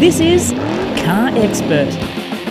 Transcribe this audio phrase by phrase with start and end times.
[0.00, 0.50] This is
[1.04, 1.86] Car Expert.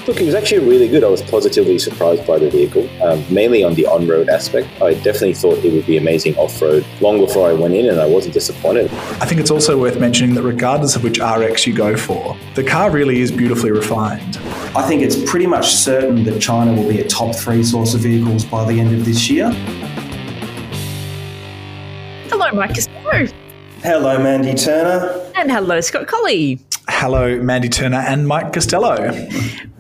[0.08, 1.04] Look, it was actually really good.
[1.04, 4.70] I was positively surprised by the vehicle, um, mainly on the on road aspect.
[4.82, 8.00] I definitely thought it would be amazing off road long before I went in, and
[8.00, 8.90] I wasn't disappointed.
[9.20, 12.64] I think it's also worth mentioning that regardless of which RX you go for, the
[12.64, 14.38] car really is beautifully refined.
[14.78, 18.00] I think it's pretty much certain that China will be a top three source of
[18.00, 19.52] vehicles by the end of this year.
[22.30, 23.28] Hello, Mike Costello.
[23.84, 25.10] Hello, Mandy Turner.
[25.36, 26.60] And hello, Scott Collie.
[26.88, 29.12] Hello, Mandy Turner and Mike Costello.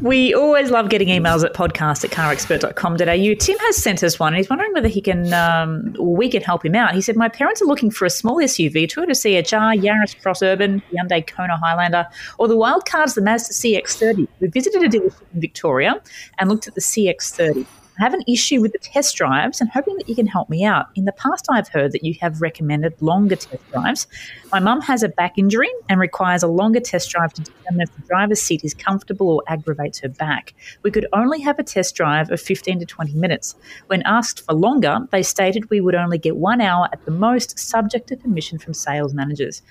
[0.01, 3.33] We always love getting emails at podcast at carexpert.com.au.
[3.35, 6.65] Tim has sent us one and he's wondering whether he can, um, we can help
[6.65, 6.95] him out.
[6.95, 10.81] He said, My parents are looking for a small SUV, Toyota CHR, Yaris Cross Urban,
[10.91, 12.07] Hyundai Kona Highlander,
[12.39, 14.27] or the wild cards, the Mazda CX30.
[14.39, 16.01] We visited a dealership in Victoria
[16.39, 17.67] and looked at the CX30.
[17.99, 20.63] I have an issue with the test drives and hoping that you can help me
[20.63, 20.87] out.
[20.95, 24.07] In the past, I've heard that you have recommended longer test drives.
[24.51, 27.93] My mum has a back injury and requires a longer test drive to determine if
[27.95, 30.53] the driver's seat is comfortable or aggravates her back.
[30.83, 33.55] We could only have a test drive of 15 to 20 minutes.
[33.87, 37.59] When asked for longer, they stated we would only get one hour at the most,
[37.59, 39.61] subject to permission from sales managers.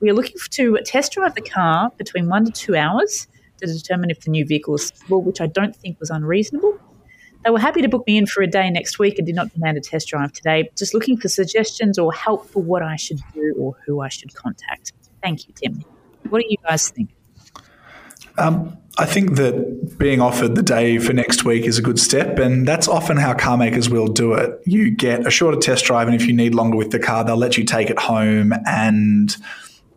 [0.00, 4.10] We are looking to test drive the car between one to two hours to determine
[4.10, 6.78] if the new vehicle is suitable, which I don't think was unreasonable.
[7.44, 9.52] They were happy to book me in for a day next week and did not
[9.52, 10.70] demand a test drive today.
[10.76, 14.34] Just looking for suggestions or help for what I should do or who I should
[14.34, 14.92] contact.
[15.22, 15.84] Thank you, Tim.
[16.28, 17.10] What do you guys think?
[18.36, 22.38] Um, I think that being offered the day for next week is a good step,
[22.38, 24.60] and that's often how car makers will do it.
[24.64, 27.36] You get a shorter test drive, and if you need longer with the car, they'll
[27.36, 29.36] let you take it home and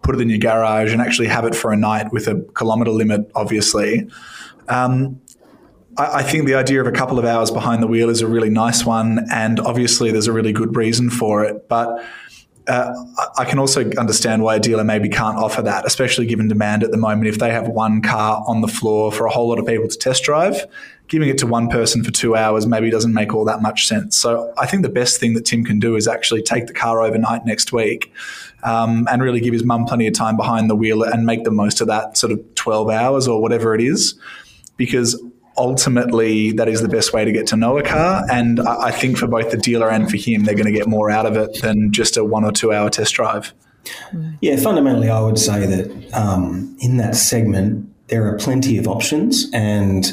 [0.04, 2.92] put it in your garage and actually have it for a night with a kilometre
[2.92, 4.08] limit, obviously.
[4.68, 5.20] Um,
[5.98, 8.50] I, think the idea of a couple of hours behind the wheel is a really
[8.50, 11.68] nice one, and obviously there's a really good reason for it.
[11.68, 12.04] But
[12.68, 12.94] uh,
[13.38, 16.92] I can also understand why a dealer maybe can't offer that, especially given demand at
[16.92, 17.28] the moment.
[17.28, 19.98] If they have one car on the floor for a whole lot of people to
[19.98, 20.66] test drive,
[21.08, 24.16] giving it to one person for two hours maybe doesn't make all that much sense.
[24.16, 27.02] So I think the best thing that Tim can do is actually take the car
[27.02, 28.14] overnight next week
[28.64, 31.52] um, and really give his mum plenty of time behind the wheel and make the
[31.52, 34.18] most of that sort of 12 hours or whatever it is.
[34.78, 35.22] Because
[35.58, 38.24] ultimately that is the best way to get to know a car.
[38.32, 41.10] And I, think for both the dealer and for him, they're going to get more
[41.10, 43.54] out of it than just a one or two hour test drive.
[44.42, 49.50] Yeah, fundamentally, I would say that um, in that segment, there are plenty of options
[49.54, 50.12] and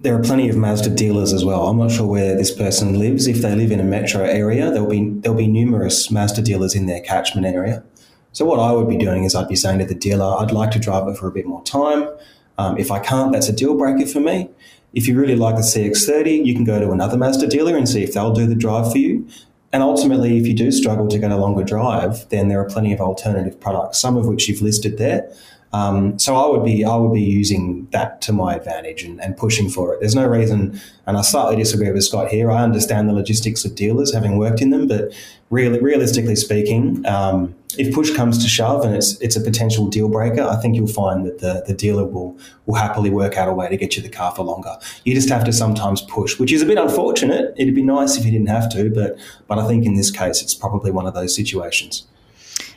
[0.00, 1.68] there are plenty of Mazda dealers as well.
[1.68, 3.26] I'm not sure where this person lives.
[3.26, 6.86] If they live in a metro area, there'll be there'll be numerous Mazda dealers in
[6.86, 7.84] their catchment area.
[8.32, 10.70] So what I would be doing is I'd be saying to the dealer, I'd like
[10.70, 12.08] to drive it for a bit more time.
[12.58, 14.50] Um, if I can't, that's a deal breaker for me.
[14.92, 18.02] If you really like the CX30, you can go to another Mazda dealer and see
[18.02, 19.26] if they'll do the drive for you.
[19.72, 22.92] And ultimately, if you do struggle to get a longer drive, then there are plenty
[22.92, 25.32] of alternative products, some of which you've listed there.
[25.72, 29.36] Um, so I would be I would be using that to my advantage and, and,
[29.36, 30.00] pushing for it.
[30.00, 32.50] There's no reason, and I slightly disagree with Scott here.
[32.50, 35.12] I understand the logistics of dealers, having worked in them, but
[35.48, 40.08] really, realistically speaking, um, if push comes to shove and it's it's a potential deal
[40.08, 42.36] breaker, I think you'll find that the, the dealer will
[42.66, 44.76] will happily work out a way to get you the car for longer.
[45.04, 47.54] You just have to sometimes push, which is a bit unfortunate.
[47.56, 49.16] It'd be nice if you didn't have to, but
[49.46, 52.06] but I think in this case, it's probably one of those situations.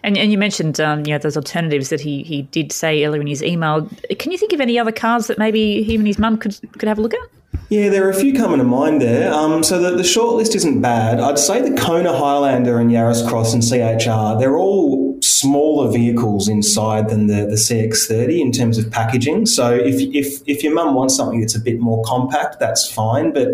[0.03, 3.21] And, and you mentioned um, you know those alternatives that he, he did say earlier
[3.21, 3.89] in his email.
[4.19, 6.87] Can you think of any other cars that maybe he and his mum could could
[6.87, 7.21] have a look at?
[7.69, 9.33] Yeah, there are a few coming to mind there.
[9.33, 11.19] Um, so the, the short list isn't bad.
[11.19, 17.09] I'd say the Kona Highlander and Yaris Cross and CHR, they're all smaller vehicles inside
[17.09, 19.45] than the, the CX30 in terms of packaging.
[19.45, 23.33] So if, if, if your mum wants something that's a bit more compact, that's fine,
[23.33, 23.47] but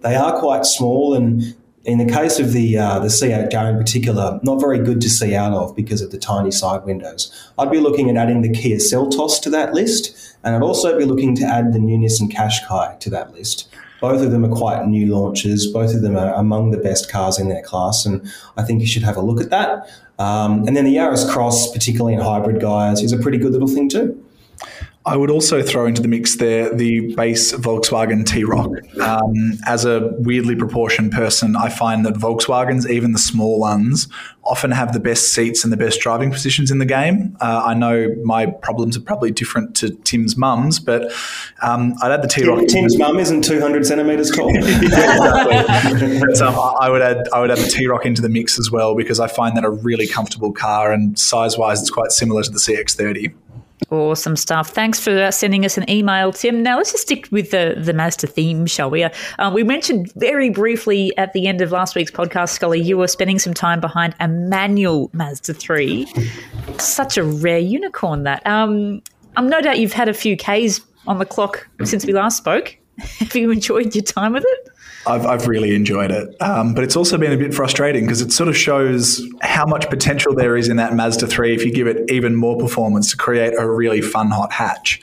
[0.00, 1.54] they are quite small and
[1.86, 5.34] in the case of the uh, the CHR in particular, not very good to see
[5.34, 7.32] out of because of the tiny side windows.
[7.58, 11.04] I'd be looking at adding the Kia Seltos to that list, and I'd also be
[11.04, 13.68] looking to add the new Nissan Qashqai to that list.
[14.00, 15.68] Both of them are quite new launches.
[15.68, 18.86] Both of them are among the best cars in their class, and I think you
[18.86, 19.88] should have a look at that.
[20.18, 23.68] Um, and then the Yaris Cross, particularly in hybrid guise, is a pretty good little
[23.68, 24.22] thing too.
[25.06, 28.72] I would also throw into the mix there the base Volkswagen T-Roc.
[29.00, 34.08] Um, as a weirdly proportioned person, I find that Volkswagens, even the small ones,
[34.42, 37.36] often have the best seats and the best driving positions in the game.
[37.40, 41.12] Uh, I know my problems are probably different to Tim's mum's, but
[41.62, 42.66] um, I'd add the T-Roc.
[42.66, 44.52] Tim's mum isn't 200 centimetres tall.
[44.54, 48.72] yeah, but, um, I would add I would add the T-Roc into the mix as
[48.72, 52.50] well because I find that a really comfortable car and size-wise, it's quite similar to
[52.50, 53.34] the CX-30.
[53.90, 54.70] Awesome stuff.
[54.70, 56.62] Thanks for sending us an email, Tim.
[56.62, 59.04] Now let's just stick with the, the Mazda theme, shall we?
[59.04, 59.10] Uh,
[59.54, 63.38] we mentioned very briefly at the end of last week's podcast, Scully, you were spending
[63.38, 66.06] some time behind a manual Mazda 3.
[66.78, 68.44] Such a rare unicorn, that.
[68.44, 69.02] Um,
[69.36, 72.76] I'm no doubt you've had a few Ks on the clock since we last spoke.
[72.98, 74.68] Have you enjoyed your time with it?
[75.06, 76.40] I've, I've really enjoyed it.
[76.40, 79.88] Um, but it's also been a bit frustrating because it sort of shows how much
[79.88, 83.16] potential there is in that Mazda 3 if you give it even more performance to
[83.16, 85.00] create a really fun hot hatch.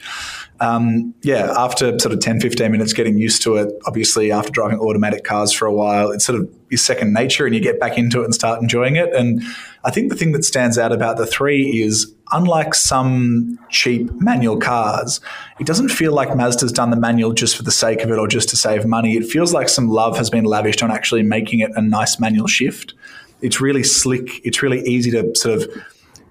[0.59, 4.79] Um, yeah, after sort of 10, 15 minutes getting used to it, obviously after driving
[4.79, 7.97] automatic cars for a while, it's sort of your second nature and you get back
[7.97, 9.13] into it and start enjoying it.
[9.13, 9.41] And
[9.83, 14.57] I think the thing that stands out about the 3 is unlike some cheap manual
[14.57, 15.19] cars,
[15.59, 18.27] it doesn't feel like Mazda's done the manual just for the sake of it or
[18.27, 19.17] just to save money.
[19.17, 22.47] It feels like some love has been lavished on actually making it a nice manual
[22.47, 22.93] shift.
[23.41, 24.43] It's really slick.
[24.45, 25.83] It's really easy to sort of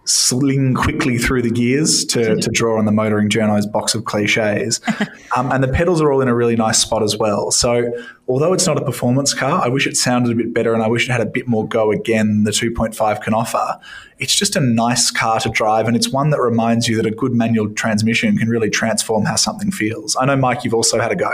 [0.04, 4.80] sling quickly through the gears to, to draw on the motoring journo's box of cliches.
[5.34, 7.50] Um, and the pedals are all in a really nice spot as well.
[7.50, 7.90] So,
[8.28, 10.88] although it's not a performance car, I wish it sounded a bit better and I
[10.88, 13.80] wish it had a bit more go again the 2.5 can offer.
[14.18, 17.10] It's just a nice car to drive and it's one that reminds you that a
[17.10, 20.16] good manual transmission can really transform how something feels.
[20.20, 21.30] I know, Mike, you've also had a go.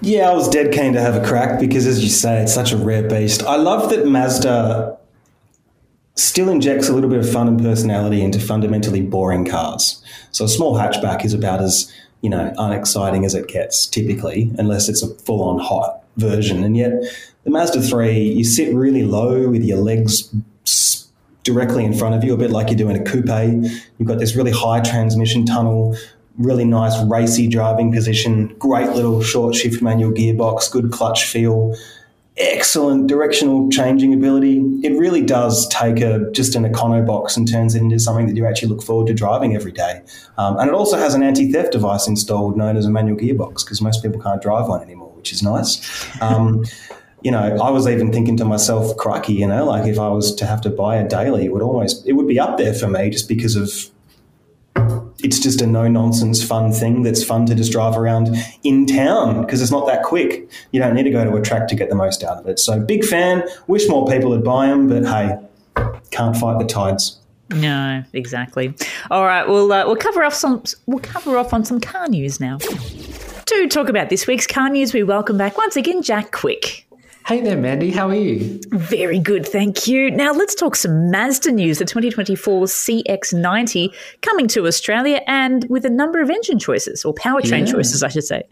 [0.00, 2.70] Yeah, I was dead keen to have a crack because, as you say, it's such
[2.70, 3.42] a rare beast.
[3.42, 4.99] I love that Mazda
[6.20, 10.02] still injects a little bit of fun and personality into fundamentally boring cars.
[10.32, 14.88] So a small hatchback is about as you know unexciting as it gets typically, unless
[14.88, 16.62] it's a full-on hot version.
[16.62, 16.92] And yet,
[17.44, 20.34] the Mazda three, you sit really low with your legs
[21.42, 23.26] directly in front of you, a bit like you're doing a coupe.
[23.98, 25.96] You've got this really high transmission tunnel.
[26.38, 31.74] Really nice racy driving position, great little short shift manual gearbox, good clutch feel,
[32.40, 34.58] excellent directional changing ability.
[34.82, 38.36] It really does take a just an econo box and turns it into something that
[38.36, 40.02] you actually look forward to driving every day.
[40.38, 43.80] Um, and it also has an anti-theft device installed known as a manual gearbox because
[43.80, 45.80] most people can't drive one anymore, which is nice.
[46.22, 46.64] Um,
[47.22, 50.34] you know, I was even thinking to myself, crikey, you know, like if I was
[50.36, 52.88] to have to buy a daily, it would almost it would be up there for
[52.88, 53.70] me just because of
[55.24, 59.42] it's just a no nonsense fun thing that's fun to just drive around in town
[59.42, 60.48] because it's not that quick.
[60.72, 62.58] You don't need to go to a track to get the most out of it.
[62.58, 63.42] So big fan.
[63.66, 65.38] Wish more people would buy them, but hey,
[66.10, 67.18] can't fight the tides.
[67.50, 68.74] No, exactly.
[69.10, 72.38] All right, we'll uh, we'll cover off some we'll cover off on some car news
[72.38, 72.58] now.
[72.58, 76.86] To talk about this week's car news, we welcome back once again Jack Quick.
[77.30, 77.92] Hey there, Mandy.
[77.92, 78.60] How are you?
[78.72, 80.10] Very good, thank you.
[80.10, 81.78] Now let's talk some Mazda news.
[81.78, 87.66] The 2024 CX90 coming to Australia and with a number of engine choices or powertrain
[87.66, 87.72] yeah.
[87.72, 88.42] choices, I should say.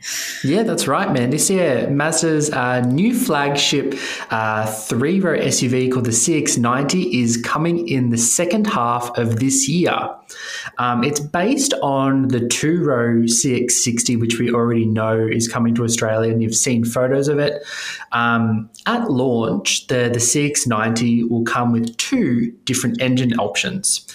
[0.45, 1.31] Yeah, that's right, man.
[1.31, 3.97] This year, Mazda's uh, new flagship
[4.31, 9.69] uh, three row SUV called the CX90 is coming in the second half of this
[9.69, 10.09] year.
[10.79, 15.83] Um, it's based on the two row CX60, which we already know is coming to
[15.83, 17.65] Australia, and you've seen photos of it.
[18.13, 24.06] Um, at launch, the, the CX90 will come with two different engine options.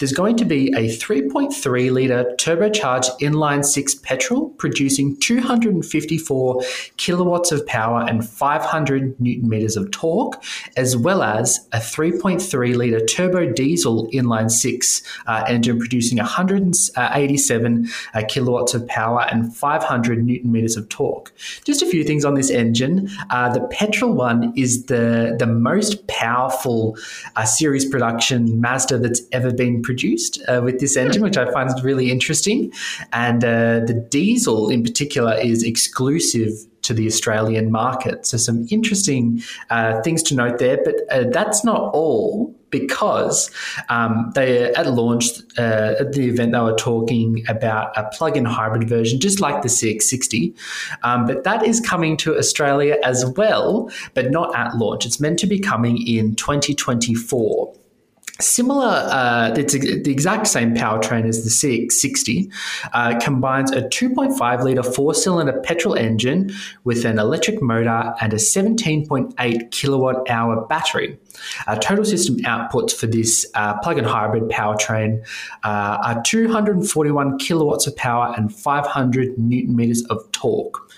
[0.00, 6.62] There's going to be a 3.3 litre turbocharged inline six petrol producing 254
[6.96, 10.42] kilowatts of power and 500 newton meters of torque,
[10.78, 18.22] as well as a 3.3 litre turbo diesel inline six uh, engine producing 187 uh,
[18.26, 21.30] kilowatts of power and 500 newton meters of torque.
[21.64, 23.10] Just a few things on this engine.
[23.28, 26.96] Uh, the petrol one is the, the most powerful
[27.36, 29.89] uh, series production Mazda that's ever been produced
[30.48, 32.72] uh, with this engine, which I find really interesting.
[33.12, 36.50] And uh, the diesel in particular is exclusive
[36.82, 38.26] to the Australian market.
[38.26, 40.78] So, some interesting uh, things to note there.
[40.84, 43.50] But uh, that's not all because
[43.88, 48.88] um, they at launch uh, at the event they were talking about a plug-in hybrid
[48.88, 50.56] version, just like the CX60,
[51.02, 55.04] um, but that is coming to Australia as well, but not at launch.
[55.04, 57.74] It's meant to be coming in 2024.
[58.40, 62.52] Similar, uh, it's the exact same powertrain as the CX60.
[62.92, 66.52] Uh, combines a 2.5 litre four cylinder petrol engine
[66.84, 71.18] with an electric motor and a 17.8 kilowatt hour battery.
[71.80, 75.24] Total system outputs for this uh, plug in hybrid powertrain
[75.64, 80.89] uh, are 241 kilowatts of power and 500 newton meters of torque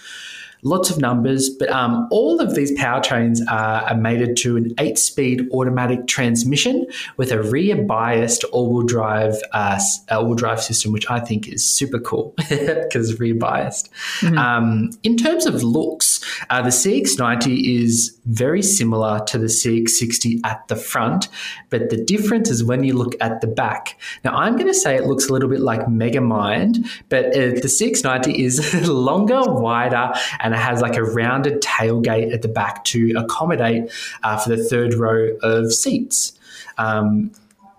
[0.62, 4.98] lots of numbers, but um, all of these powertrains are, are mated to an eight
[4.98, 9.78] speed automatic transmission with a rear biased all wheel drive, uh,
[10.10, 13.90] all wheel drive system, which I think is super cool because rear biased.
[14.20, 14.38] Mm-hmm.
[14.38, 20.66] Um, in terms of looks, uh, the CX90 is very similar to the CX60 at
[20.68, 21.28] the front,
[21.70, 23.98] but the difference is when you look at the back.
[24.24, 27.62] Now, I'm going to say it looks a little bit like Megamind, but uh, the
[27.62, 33.12] CX90 is longer, wider, and it has like a rounded tailgate at the back to
[33.16, 33.90] accommodate
[34.22, 36.32] uh, for the third row of seats.
[36.78, 37.32] Um,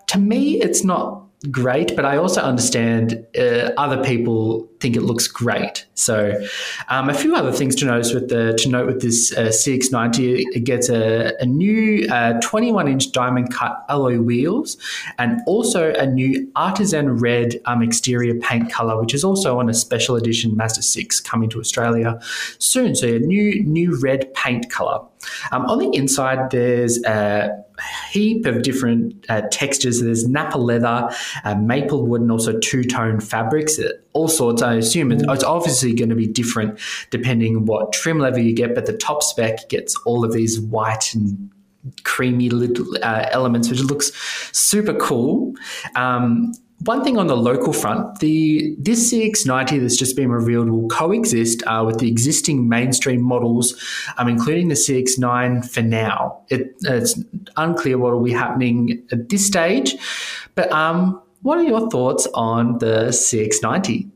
[0.07, 5.27] to me, it's not great, but I also understand uh, other people think it looks
[5.27, 5.85] great.
[5.93, 6.33] So,
[6.89, 10.43] um, a few other things to notice with the to note with this uh, CX90,
[10.53, 12.07] it gets a, a new
[12.41, 14.77] 21 uh, inch diamond cut alloy wheels,
[15.17, 19.73] and also a new artisan red um, exterior paint color, which is also on a
[19.73, 22.19] special edition Mazda 6 coming to Australia
[22.59, 22.95] soon.
[22.95, 24.99] So, a new new red paint color.
[25.51, 27.63] Um, on the inside, there's a
[28.11, 30.01] heap of different uh, textures.
[30.01, 31.09] There's Nappa leather,
[31.43, 33.79] uh, maple wood, and also two tone fabrics.
[33.79, 34.61] Uh, all sorts.
[34.61, 38.75] I assume it's, it's obviously going to be different depending what trim level you get,
[38.75, 41.49] but the top spec gets all of these white and
[42.03, 44.11] creamy little uh, elements, which looks
[44.57, 45.53] super cool.
[45.95, 46.53] Um,
[46.85, 51.63] one thing on the local front, the this CX90 that's just been revealed will coexist
[51.65, 53.81] uh, with the existing mainstream models,
[54.17, 56.41] um, including the CX9 for now.
[56.49, 57.19] It, it's
[57.57, 59.95] unclear what will be happening at this stage,
[60.55, 64.09] but um, what are your thoughts on the CX90?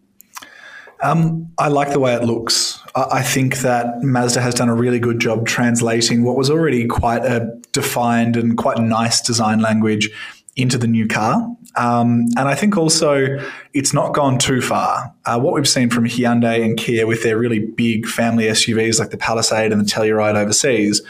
[1.04, 2.82] Um, I like the way it looks.
[2.96, 7.24] I think that Mazda has done a really good job translating what was already quite
[7.24, 10.10] a defined and quite nice design language
[10.58, 11.48] into the new car.
[11.76, 13.40] Um, and I think also
[13.74, 15.14] it's not gone too far.
[15.26, 19.12] Uh, what we've seen from Hyundai and Kia with their really big family SUVs like
[19.12, 21.04] the Palisade and the Telluride overseas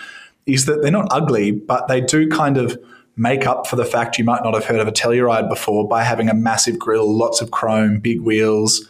[0.45, 2.77] is that they're not ugly, but they do kind of
[3.15, 6.03] make up for the fact you might not have heard of a Telluride before by
[6.03, 8.87] having a massive grille, lots of chrome, big wheels.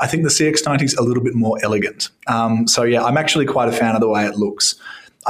[0.00, 2.10] I think the CX90 is a little bit more elegant.
[2.26, 4.74] Um, so yeah, I'm actually quite a fan of the way it looks.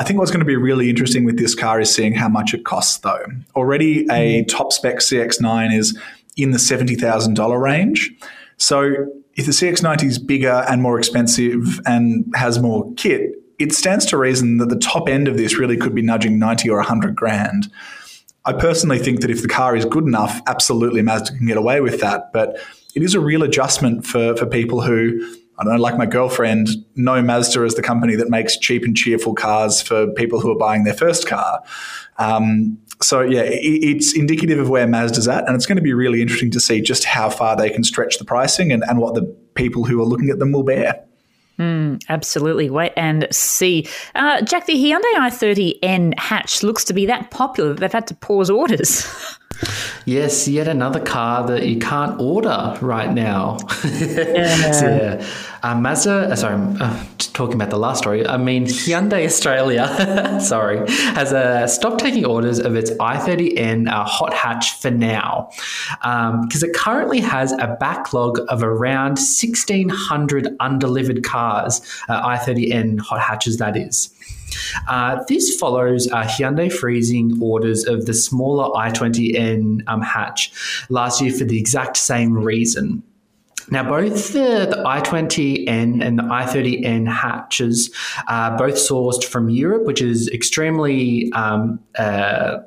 [0.01, 2.55] I think what's going to be really interesting with this car is seeing how much
[2.55, 3.23] it costs, though.
[3.55, 4.47] Already, a mm-hmm.
[4.47, 5.99] top spec CX9 is
[6.39, 8.11] in the $70,000 range.
[8.57, 8.95] So,
[9.35, 14.17] if the CX90 is bigger and more expensive and has more kit, it stands to
[14.17, 17.71] reason that the top end of this really could be nudging 90 or 100 grand.
[18.47, 21.83] I personally think that if the car is good enough, absolutely Mazda can get away
[21.83, 22.33] with that.
[22.33, 22.59] But
[22.95, 26.69] it is a real adjustment for, for people who I don't know, like my girlfriend,
[26.97, 30.57] know Mazda as the company that makes cheap and cheerful cars for people who are
[30.57, 31.63] buying their first car.
[32.17, 35.93] Um, so yeah, it, it's indicative of where Mazda's at, and it's going to be
[35.93, 39.15] really interesting to see just how far they can stretch the pricing and, and what
[39.15, 39.23] the
[39.55, 41.05] people who are looking at them will bear.
[41.59, 42.71] Mm, absolutely.
[42.71, 43.87] Wait and see.
[44.15, 48.15] Uh, Jack, the Hyundai i30N hatch looks to be that popular that they've had to
[48.15, 49.07] pause orders.
[50.07, 53.59] Yes, yet another car that you can't order right now.
[53.85, 54.73] Yeah.
[54.73, 55.27] so, yeah.
[55.63, 58.27] Uh, Mazda, uh, sorry, uh, talking about the last story.
[58.27, 60.79] I mean, Hyundai Australia, sorry,
[61.15, 65.51] has uh, stopped taking orders of its i30N uh, hot hatch for now
[66.01, 73.21] because um, it currently has a backlog of around 1,600 undelivered cars, uh, i30N hot
[73.21, 74.11] hatches, that is.
[74.89, 80.53] Uh, this follows uh, Hyundai freezing orders of the smaller i20N um, hatch
[80.89, 83.03] last year for the exact same reason.
[83.71, 87.95] Now, both the, the i20N and the i30N hatches
[88.27, 92.59] are both sourced from Europe, which is extremely um, uh,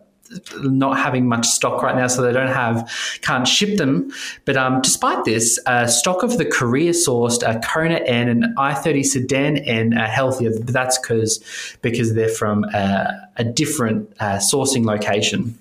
[0.62, 2.90] not having much stock right now, so they don't have
[3.22, 4.12] can't ship them.
[4.46, 9.06] But um, despite this, uh, stock of the Korea sourced uh, Kona N and i30
[9.06, 10.52] Sedan N are healthier.
[10.52, 15.58] But that's because because they're from uh, a different uh, sourcing location.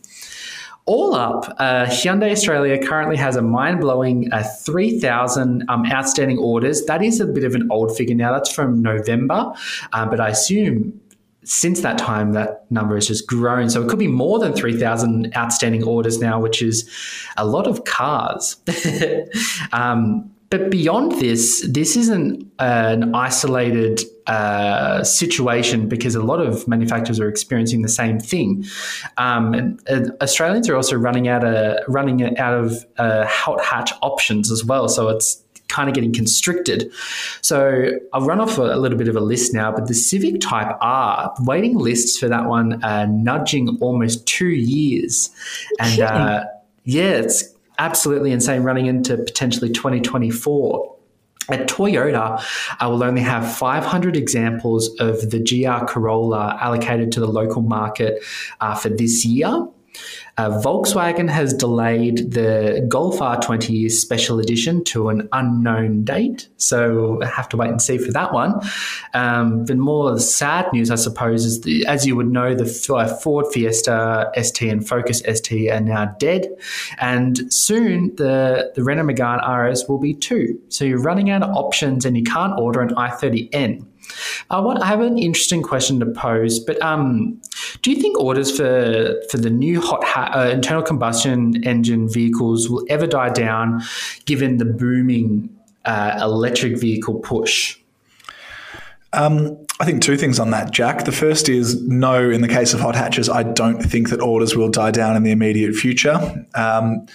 [0.85, 6.87] All up, uh, Hyundai Australia currently has a mind blowing uh, 3,000 um, outstanding orders.
[6.87, 8.33] That is a bit of an old figure now.
[8.33, 9.53] That's from November,
[9.93, 11.01] uh, but I assume
[11.45, 13.69] since that time, that number has just grown.
[13.71, 16.89] So it could be more than 3,000 outstanding orders now, which is
[17.37, 18.57] a lot of cars.
[19.73, 27.19] um, but beyond this, this isn't an isolated uh, situation because a lot of manufacturers
[27.19, 28.63] are experiencing the same thing.
[29.17, 33.93] Um, and, and Australians are also running out of running out of uh, hot hatch
[34.03, 34.91] options as well.
[34.91, 35.43] So it's
[35.73, 36.93] kind of getting constricted.
[37.41, 40.41] So I'll run off a, a, little bit of a list now, but the Civic
[40.41, 45.31] Type R, waiting lists for that one uh, nudging almost two years.
[45.81, 46.45] And uh,
[46.85, 47.45] yeah, it's
[47.79, 50.91] absolutely insane running into potentially 2024.
[51.51, 52.41] At Toyota,
[52.79, 58.23] I will only have 500 examples of the GR Corolla allocated to the local market
[58.61, 59.67] uh, for this year.
[60.39, 67.27] Uh, Volkswagen has delayed the Golf R20 Special Edition to an unknown date, so I
[67.27, 68.61] have to wait and see for that one.
[69.13, 72.65] Um, the more sad news, I suppose, is the, as you would know, the
[73.23, 76.47] Ford Fiesta ST and Focus ST are now dead,
[76.99, 80.59] and soon the the Renault Megane RS will be too.
[80.69, 83.87] So you're running out of options, and you can't order an i30N.
[84.51, 87.41] Uh, what I have an interesting question to pose, but um,
[87.81, 92.69] Do you think orders for for the new hot ha- uh, internal combustion engine vehicles
[92.69, 93.83] will ever die down,
[94.27, 95.49] given the booming
[95.85, 97.79] uh, electric vehicle push?
[99.15, 101.05] Um, I think two things on that, Jack.
[101.05, 104.57] The first is no, in the case of hot hatches, I don't think that orders
[104.57, 106.47] will die down in the immediate future.
[106.55, 107.07] Um,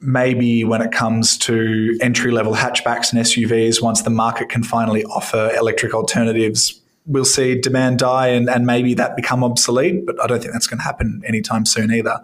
[0.00, 5.04] maybe when it comes to entry level hatchbacks and SUVs, once the market can finally
[5.04, 10.26] offer electric alternatives, we'll see demand die and, and maybe that become obsolete, but I
[10.26, 12.22] don't think that's going to happen anytime soon either.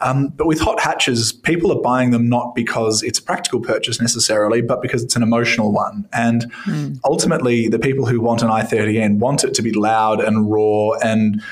[0.00, 4.00] Um, but with hot hatches, people are buying them not because it's a practical purchase
[4.00, 6.08] necessarily, but because it's an emotional one.
[6.12, 6.98] And mm.
[7.04, 11.42] ultimately, the people who want an i30N want it to be loud and raw and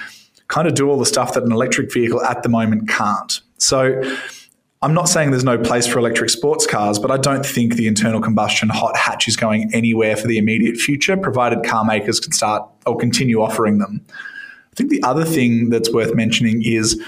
[0.49, 3.41] kind of do all the stuff that an electric vehicle at the moment can't.
[3.59, 4.03] So,
[4.83, 7.87] I'm not saying there's no place for electric sports cars, but I don't think the
[7.87, 12.33] internal combustion hot hatch is going anywhere for the immediate future, provided car makers can
[12.33, 14.05] start or continue offering them.
[14.11, 17.01] I think the other thing that's worth mentioning is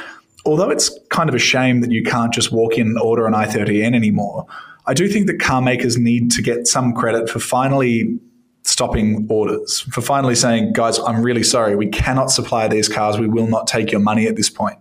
[0.46, 3.32] although it's kind of a shame that you can't just walk in and order an
[3.32, 4.46] i30N anymore,
[4.86, 8.20] I do think that car makers need to get some credit for finally
[8.62, 13.26] stopping orders, for finally saying, guys, I'm really sorry, we cannot supply these cars, we
[13.26, 14.78] will not take your money at this point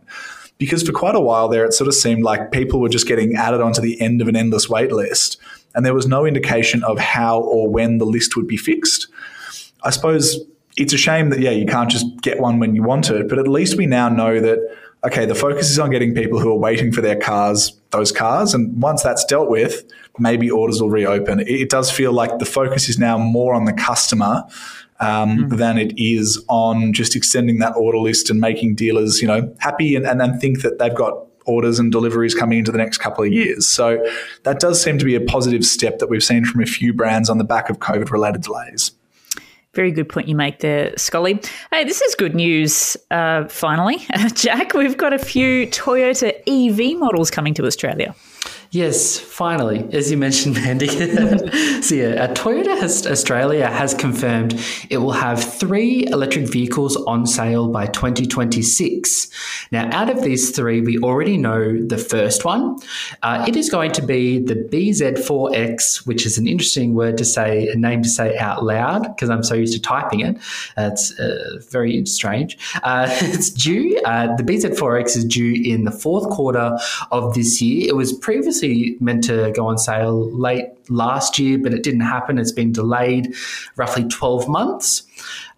[0.58, 3.36] because for quite a while there, it sort of seemed like people were just getting
[3.36, 5.38] added onto the end of an endless wait list,
[5.76, 9.08] and there was no indication of how or when the list would be fixed.
[9.84, 10.40] I suppose
[10.78, 13.40] it's a shame that, yeah, you can't just get one when you want it, but
[13.40, 14.60] at least we now know that,
[15.04, 18.54] okay, the focus is on getting people who are waiting for their cars, those cars.
[18.54, 19.84] And once that's dealt with,
[20.18, 21.42] maybe orders will reopen.
[21.42, 24.44] It does feel like the focus is now more on the customer
[25.04, 25.56] um, mm-hmm.
[25.58, 29.96] than it is on just extending that order list and making dealers, you know, happy
[29.96, 33.24] and, and, and think that they've got orders and deliveries coming into the next couple
[33.24, 33.68] of years.
[33.68, 34.04] So
[34.44, 37.30] that does seem to be a positive step that we've seen from a few brands
[37.30, 38.92] on the back of COVID related delays.
[39.74, 41.42] Very good point you make there, Scully.
[41.72, 42.96] Hey, this is good news.
[43.10, 43.98] Uh, finally,
[44.36, 48.16] Jack, we've got a few Toyota EV models coming to Australia.
[48.74, 50.88] Yes, finally, as you mentioned, Mandy.
[51.84, 54.60] so yeah, Toyota has, Australia has confirmed
[54.90, 59.30] it will have three electric vehicles on sale by 2026.
[59.72, 62.80] Now, out of these three, we already know the first one.
[63.22, 67.68] Uh, it is going to be the BZ4X, which is an interesting word to say,
[67.68, 70.38] a name to say out loud because I'm so used to typing it.
[70.78, 72.58] Uh, it's uh, very strange.
[72.82, 74.02] Uh, it's due.
[74.04, 76.76] Uh, the BZ4X is due in the fourth quarter
[77.12, 77.88] of this year.
[77.88, 78.63] It was previously
[79.00, 82.38] meant to go on sale late last year, but it didn't happen.
[82.38, 83.34] It's been delayed
[83.76, 85.04] roughly 12 months.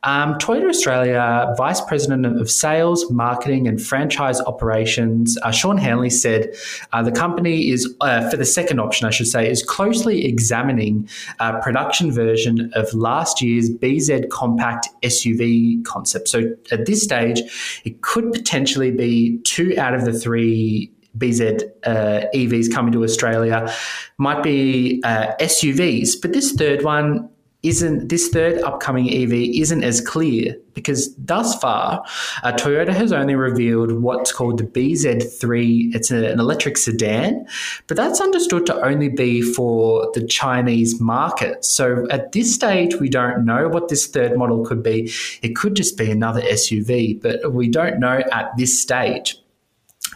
[0.05, 6.53] Um, Toyota Australia Vice President of Sales, Marketing, and Franchise Operations, uh, Sean Hanley said
[6.93, 11.09] uh, the company is, uh, for the second option, I should say, is closely examining
[11.39, 16.27] a production version of last year's BZ compact SUV concept.
[16.27, 17.41] So at this stage,
[17.83, 23.71] it could potentially be two out of the three BZ uh, EVs coming to Australia.
[24.17, 27.29] Might be uh, SUVs, but this third one
[27.65, 32.03] isn't this third upcoming EV isn't as clear because thus far
[32.43, 37.47] uh, Toyota has only revealed what's called the BZ3 it's a, an electric sedan
[37.87, 41.65] but that's understood to only be for the Chinese market.
[41.65, 45.11] So at this stage we don't know what this third model could be.
[45.41, 49.41] It could just be another SUV but we don't know at this stage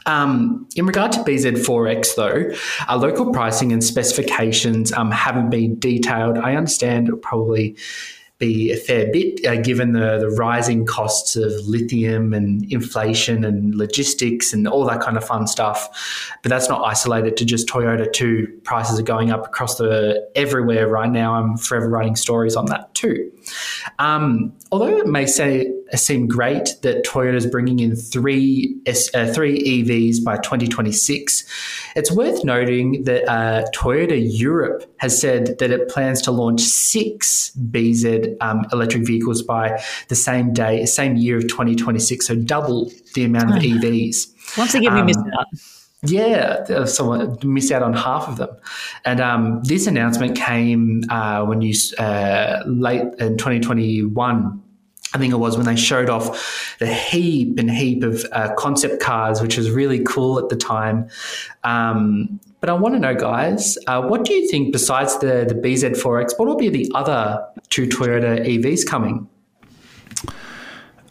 [0.06, 2.56] um, in regard to BZ4X, though,
[2.88, 6.38] our local pricing and specifications um, haven't been detailed.
[6.38, 7.76] I understand it'll probably
[8.40, 13.76] be a fair bit uh, given the, the rising costs of lithium and inflation and
[13.76, 16.32] logistics and all that kind of fun stuff.
[16.42, 18.48] But that's not isolated to just Toyota too.
[18.64, 21.36] Prices are going up across the everywhere right now.
[21.36, 23.32] I'm forever writing stories on that too.
[23.98, 29.64] Um, although it may say seem great that Toyota is bringing in three uh, three
[29.64, 31.46] EVs by 2026,
[31.96, 37.52] it's worth noting that uh, Toyota Europe has said that it plans to launch six
[37.72, 43.24] BZ um, electric vehicles by the same day, same year of 2026, so double the
[43.24, 43.64] amount of.
[43.64, 44.58] EVs.
[44.58, 45.48] Once again, we um, missed out.
[46.02, 48.56] Yeah, someone miss out on half of them,
[49.04, 54.64] and um, this announcement came uh, when you uh, late in 2021.
[55.14, 59.02] I think it was when they showed off the heap and heap of uh, concept
[59.02, 61.10] cars, which was really cool at the time.
[61.64, 65.56] Um, but I want to know, guys, uh, what do you think besides the the
[65.56, 66.40] BZ4X?
[66.40, 69.28] What will be the other two Toyota EVs coming?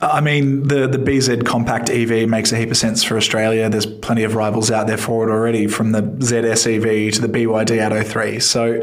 [0.01, 3.69] I mean, the the BZ compact EV makes a heap of sense for Australia.
[3.69, 7.29] There's plenty of rivals out there for it already, from the ZS EV to the
[7.29, 8.39] BYD Atto 3.
[8.39, 8.81] So,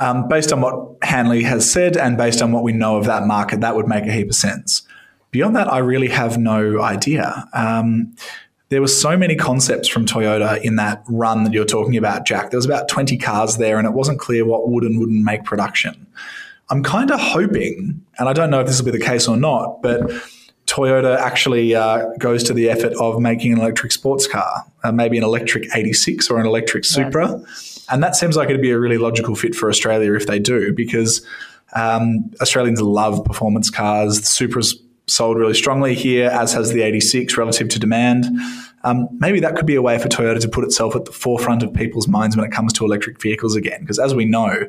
[0.00, 3.26] um, based on what Hanley has said and based on what we know of that
[3.26, 4.82] market, that would make a heap of sense.
[5.30, 7.46] beyond that, I really have no idea.
[7.52, 8.14] Um,
[8.70, 12.50] there were so many concepts from Toyota in that run that you're talking about, Jack.
[12.50, 15.44] There was about 20 cars there, and it wasn't clear what would and wouldn't make
[15.44, 16.06] production.
[16.70, 19.36] I'm kind of hoping, and I don't know if this will be the case or
[19.36, 20.10] not, but
[20.66, 25.18] Toyota actually uh, goes to the effort of making an electric sports car, uh, maybe
[25.18, 27.38] an electric 86 or an electric Supra.
[27.38, 27.86] Yes.
[27.90, 30.72] And that seems like it'd be a really logical fit for Australia if they do,
[30.72, 31.24] because
[31.74, 34.20] um, Australians love performance cars.
[34.20, 38.26] The Supra's sold really strongly here, as has the 86 relative to demand.
[38.84, 41.62] Um, maybe that could be a way for Toyota to put itself at the forefront
[41.62, 43.80] of people's minds when it comes to electric vehicles again.
[43.80, 44.68] Because as we know,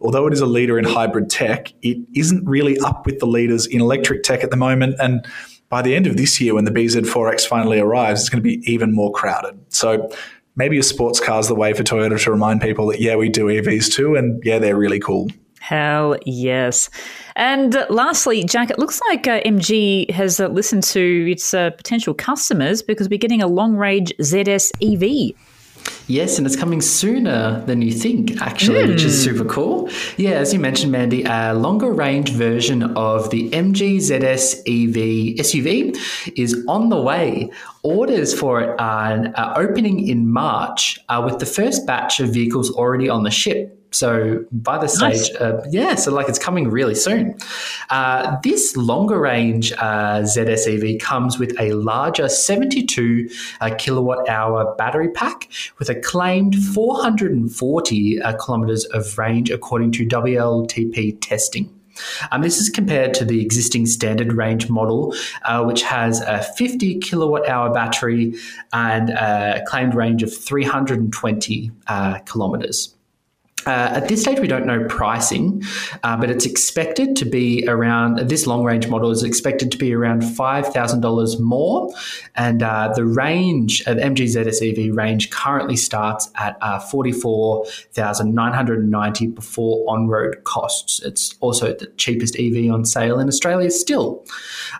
[0.00, 3.66] although it is a leader in hybrid tech, it isn't really up with the leaders
[3.66, 4.94] in electric tech at the moment.
[5.00, 5.26] And
[5.68, 8.62] by the end of this year, when the BZ4X finally arrives, it's going to be
[8.70, 9.58] even more crowded.
[9.68, 10.10] So
[10.54, 13.28] maybe a sports car is the way for Toyota to remind people that, yeah, we
[13.28, 14.14] do EVs too.
[14.14, 15.28] And yeah, they're really cool.
[15.66, 16.90] Hell yes.
[17.34, 22.14] And lastly, Jack, it looks like uh, MG has uh, listened to its uh, potential
[22.14, 25.34] customers because we're getting a long range ZS EV.
[26.06, 28.88] Yes, and it's coming sooner than you think, actually, mm.
[28.90, 29.30] which is hmm.
[29.30, 29.90] super cool.
[30.16, 35.98] Yeah, as you mentioned, Mandy, a longer range version of the MG ZS EV SUV
[36.36, 37.50] is on the way.
[37.82, 42.70] Orders for it are, are opening in March, uh, with the first batch of vehicles
[42.70, 43.75] already on the ship.
[43.92, 45.34] So by the stage, nice.
[45.36, 47.36] uh, yeah, so like it's coming really soon.
[47.88, 53.28] Uh, this longer range uh, ZSEV comes with a larger 72
[53.60, 60.06] uh, kilowatt hour battery pack with a claimed 440 uh, kilometers of range according to
[60.06, 61.72] WLTP testing.
[62.30, 66.98] Um, this is compared to the existing standard range model, uh, which has a 50
[66.98, 68.34] kilowatt hour battery
[68.72, 72.95] and a claimed range of 320 uh, kilometers.
[73.66, 75.60] Uh, at this stage, we don't know pricing,
[76.04, 79.92] uh, but it's expected to be around this long range model is expected to be
[79.92, 81.92] around $5,000 more.
[82.36, 89.84] And uh, the range of MG ZS EV range currently starts at uh, 44,990 before
[89.88, 91.02] on road costs.
[91.02, 94.24] It's also the cheapest EV on sale in Australia still.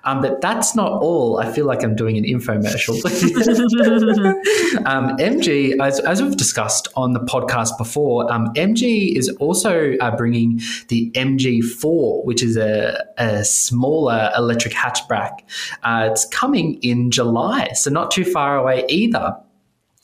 [0.04, 1.40] Um, but that's not all.
[1.40, 2.94] I feel like I'm doing an infomercial.
[4.86, 9.96] um, MG, as, as, we've discussed on the podcast before, um, MG MG is also
[9.98, 15.40] uh, bringing the MG4, which is a, a smaller electric hatchback.
[15.82, 19.36] Uh, it's coming in July, so not too far away either.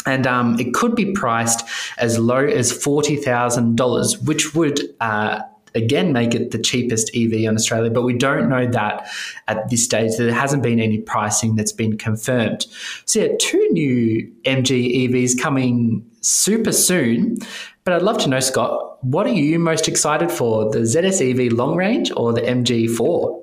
[0.05, 1.65] And um, it could be priced
[1.99, 5.43] as low as $40,000, which would uh,
[5.75, 9.09] again make it the cheapest EV in Australia, but we don't know that
[9.49, 10.17] at this stage.
[10.17, 12.67] There hasn't been any pricing that's been confirmed.
[13.05, 17.39] So, yeah, two new MG EVs coming super soon.
[17.85, 21.53] But I'd love to know, Scott, what are you most excited for, the ZS EV
[21.53, 23.43] long range or the MG4?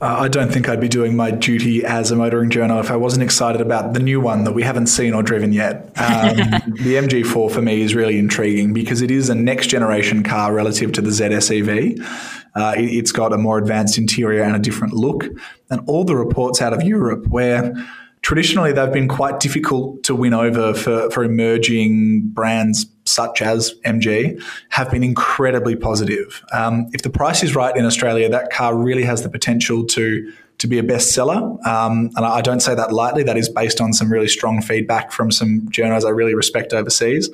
[0.00, 2.96] Uh, I don't think I'd be doing my duty as a motoring journal if I
[2.96, 5.84] wasn't excited about the new one that we haven't seen or driven yet.
[5.96, 6.36] Um,
[6.82, 10.92] the MG4 for me is really intriguing because it is a next generation car relative
[10.92, 12.06] to the ZS EV.
[12.54, 15.26] Uh, it, it's got a more advanced interior and a different look.
[15.70, 17.72] And all the reports out of Europe where
[18.24, 24.42] traditionally they've been quite difficult to win over for, for emerging brands such as MG
[24.70, 26.42] have been incredibly positive.
[26.50, 30.32] Um, if the price is right in Australia, that car really has the potential to
[30.56, 31.66] to be a bestseller.
[31.66, 33.24] Um, and I don't say that lightly.
[33.24, 37.28] That is based on some really strong feedback from some journals I really respect overseas.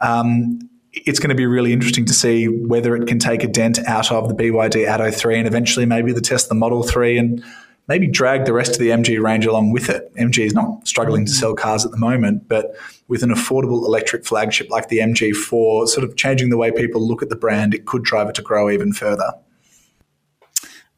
[0.00, 3.80] Um, it's going to be really interesting to see whether it can take a dent
[3.80, 7.44] out of the BYD Atto 3 and eventually maybe the Tesla Model 3 and
[7.92, 10.10] maybe drag the rest of the MG range along with it.
[10.14, 11.34] MG is not struggling to mm.
[11.34, 12.74] sell cars at the moment, but
[13.08, 17.22] with an affordable electric flagship like the MG4, sort of changing the way people look
[17.22, 19.30] at the brand, it could drive it to grow even further.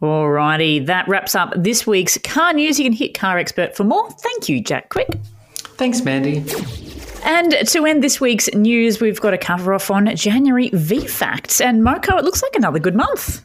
[0.01, 2.79] Alrighty, that wraps up this week's car news.
[2.79, 4.09] You can hit Car Expert for more.
[4.13, 5.09] Thank you, Jack Quick.
[5.77, 6.45] Thanks, Mandy.
[7.25, 11.61] And to end this week's news, we've got a cover off on January VFACTS.
[11.61, 13.43] And Moko, it looks like another good month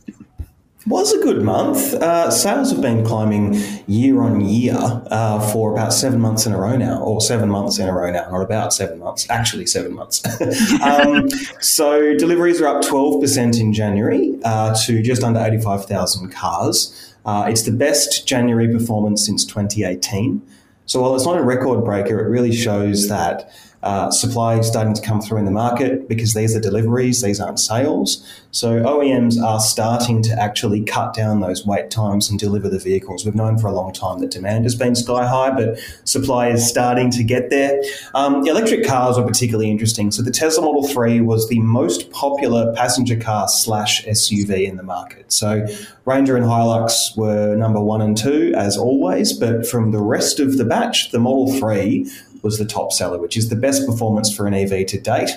[0.85, 1.93] was a good month.
[1.93, 3.55] Uh, sales have been climbing
[3.87, 7.79] year on year uh, for about seven months in a row now, or seven months
[7.79, 10.23] in a row now, not about seven months, actually seven months.
[10.81, 17.15] um, so deliveries are up 12% in January uh, to just under 85,000 cars.
[17.25, 20.41] Uh, it's the best January performance since 2018.
[20.85, 25.01] So while it's not a record breaker, it really shows that uh, supply starting to
[25.01, 28.25] come through in the market because these are deliveries, these aren't sales.
[28.51, 33.23] So OEMs are starting to actually cut down those wait times and deliver the vehicles.
[33.23, 36.67] We've known for a long time that demand has been sky high, but supply is
[36.67, 37.81] starting to get there.
[38.15, 40.11] Um, electric cars were particularly interesting.
[40.11, 44.83] So the Tesla Model 3 was the most popular passenger car slash SUV in the
[44.83, 45.31] market.
[45.31, 45.65] So
[46.05, 50.57] Ranger and Hilux were number one and two, as always, but from the rest of
[50.57, 52.09] the batch, the Model 3
[52.41, 55.31] was the top seller, which is the best performance for an EV to date.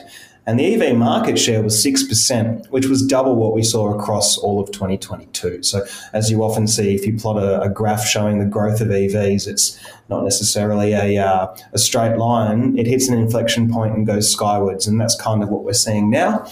[0.45, 4.59] And the EV market share was 6%, which was double what we saw across all
[4.59, 5.63] of 2022.
[5.63, 8.89] So, as you often see, if you plot a, a graph showing the growth of
[8.89, 12.77] EVs, it's not necessarily a, uh, a straight line.
[12.77, 14.89] It hits an inflection point and goes skywards.
[14.89, 16.45] And that's kind of what we're seeing now.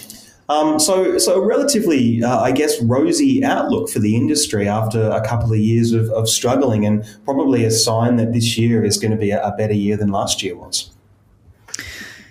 [0.51, 5.25] Um, so, so a relatively, uh, I guess, rosy outlook for the industry after a
[5.25, 9.13] couple of years of, of struggling, and probably a sign that this year is going
[9.13, 10.91] to be a, a better year than last year was.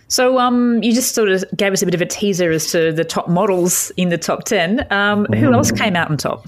[0.10, 2.92] So, um, you just sort of gave us a bit of a teaser as to
[2.92, 4.86] the top models in the top ten.
[4.92, 5.54] Um, who mm.
[5.54, 6.48] else came out on top?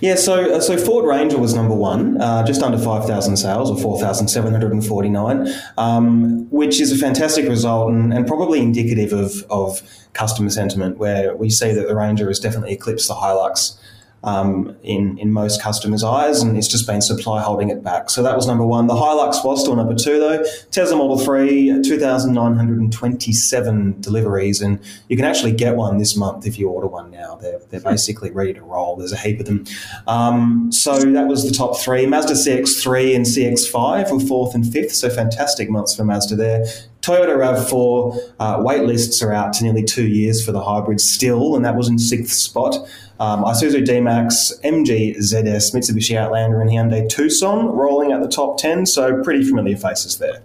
[0.00, 3.70] Yeah, so uh, so Ford Ranger was number one, uh, just under five thousand sales,
[3.70, 8.12] or four thousand seven hundred and forty nine, um, which is a fantastic result and,
[8.12, 12.72] and probably indicative of of customer sentiment, where we see that the Ranger has definitely
[12.72, 13.78] eclipsed the Hilux
[14.26, 18.10] um, in in most customers' eyes, and it's just been supply holding it back.
[18.10, 18.88] So that was number one.
[18.88, 20.44] The Hilux was still number two, though.
[20.72, 25.76] Tesla Model Three, two thousand nine hundred and twenty-seven deliveries, and you can actually get
[25.76, 27.36] one this month if you order one now.
[27.36, 28.96] They're they're basically ready to roll.
[28.96, 29.64] There's a heap of them.
[30.08, 32.04] Um, so that was the top three.
[32.06, 34.92] Mazda CX-3 and CX-5 were fourth and fifth.
[34.92, 36.66] So fantastic months for Mazda there.
[37.06, 41.54] Toyota RAV4 uh, wait lists are out to nearly two years for the hybrid still,
[41.54, 42.74] and that was in sixth spot.
[43.20, 48.86] Um, Isuzu D-Max, MG ZS, Mitsubishi Outlander, and Hyundai Tucson rolling at the top 10.
[48.86, 50.42] So pretty familiar faces there.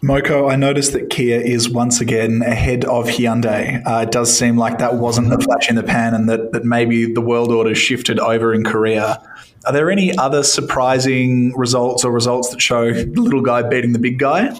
[0.00, 3.84] Moko, I noticed that Kia is once again ahead of Hyundai.
[3.84, 6.64] Uh, it does seem like that wasn't a flash in the pan and that, that
[6.64, 9.20] maybe the world order shifted over in Korea.
[9.64, 13.98] Are there any other surprising results or results that show the little guy beating the
[13.98, 14.56] big guy?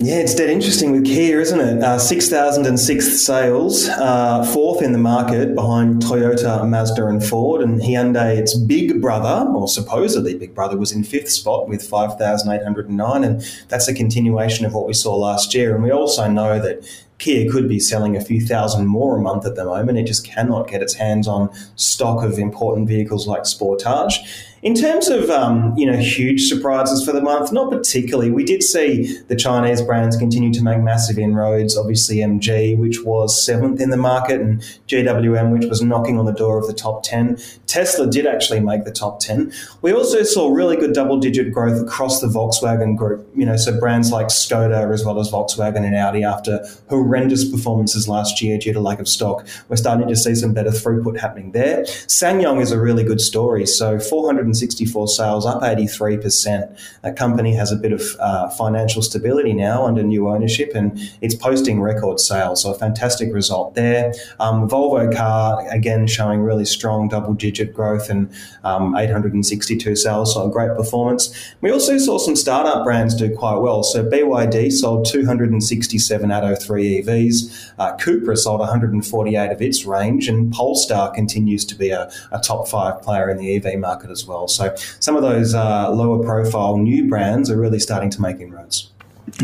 [0.00, 1.82] Yeah, it's dead interesting with Kia, isn't it?
[1.82, 7.62] Uh, 6,006th sales, uh, fourth in the market behind Toyota, Mazda, and Ford.
[7.62, 13.24] And Hyundai, its big brother, or supposedly big brother, was in fifth spot with 5,809.
[13.24, 15.74] And that's a continuation of what we saw last year.
[15.74, 19.44] And we also know that Kia could be selling a few thousand more a month
[19.44, 19.98] at the moment.
[19.98, 24.14] It just cannot get its hands on stock of important vehicles like Sportage.
[24.60, 28.30] In terms of um, you know huge surprises for the month, not particularly.
[28.30, 31.76] We did see the Chinese brands continue to make massive inroads.
[31.76, 36.32] Obviously, MG, which was seventh in the market, and GWM, which was knocking on the
[36.32, 37.38] door of the top ten.
[37.66, 39.52] Tesla did actually make the top ten.
[39.80, 43.28] We also saw really good double-digit growth across the Volkswagen group.
[43.36, 46.66] You know, so brands like Skoda as well as Volkswagen and Audi, after
[47.08, 50.70] horrendous performances last year due to lack of stock, we're starting to see some better
[50.70, 51.84] throughput happening there.
[51.84, 53.64] SsangYong is a really good story.
[53.64, 56.78] So 464 sales, up 83%.
[57.02, 61.34] That company has a bit of uh, financial stability now under new ownership and it's
[61.34, 62.62] posting record sales.
[62.62, 64.12] So a fantastic result there.
[64.38, 68.30] Um, Volvo car, again, showing really strong double digit growth and
[68.64, 70.34] um, 862 sales.
[70.34, 71.34] So a great performance.
[71.62, 73.82] We also saw some startup brands do quite well.
[73.82, 77.72] So BYD sold 267 Atto 3 EVs.
[77.78, 82.68] Uh, Cupra sold 148 of its range and Polestar continues to be a, a top
[82.68, 84.48] five player in the EV market as well.
[84.48, 88.90] So some of those uh, lower profile new brands are really starting to make inroads.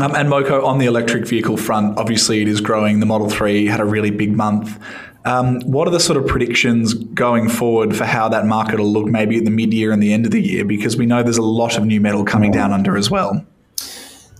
[0.01, 2.99] Um, and Moko, on the electric vehicle front, obviously it is growing.
[2.99, 4.79] The Model 3 had a really big month.
[5.25, 9.07] Um, what are the sort of predictions going forward for how that market will look
[9.07, 10.65] maybe at the mid year and the end of the year?
[10.65, 13.45] Because we know there's a lot of new metal coming down under as well.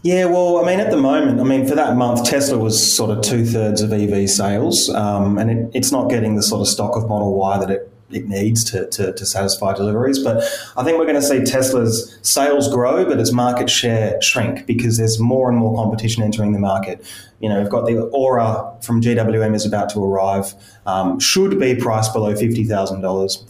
[0.05, 3.09] Yeah, well, I mean, at the moment, I mean, for that month, Tesla was sort
[3.09, 6.67] of two thirds of EV sales, um, and it, it's not getting the sort of
[6.67, 10.19] stock of Model Y that it it needs to, to, to, satisfy deliveries.
[10.19, 10.43] But
[10.77, 14.97] I think we're going to see Tesla's sales grow, but its market share shrink because
[14.97, 17.03] there's more and more competition entering the market.
[17.39, 20.53] You know, we've got the Ora from GWM is about to arrive,
[20.85, 22.67] um, should be priced below $50,000.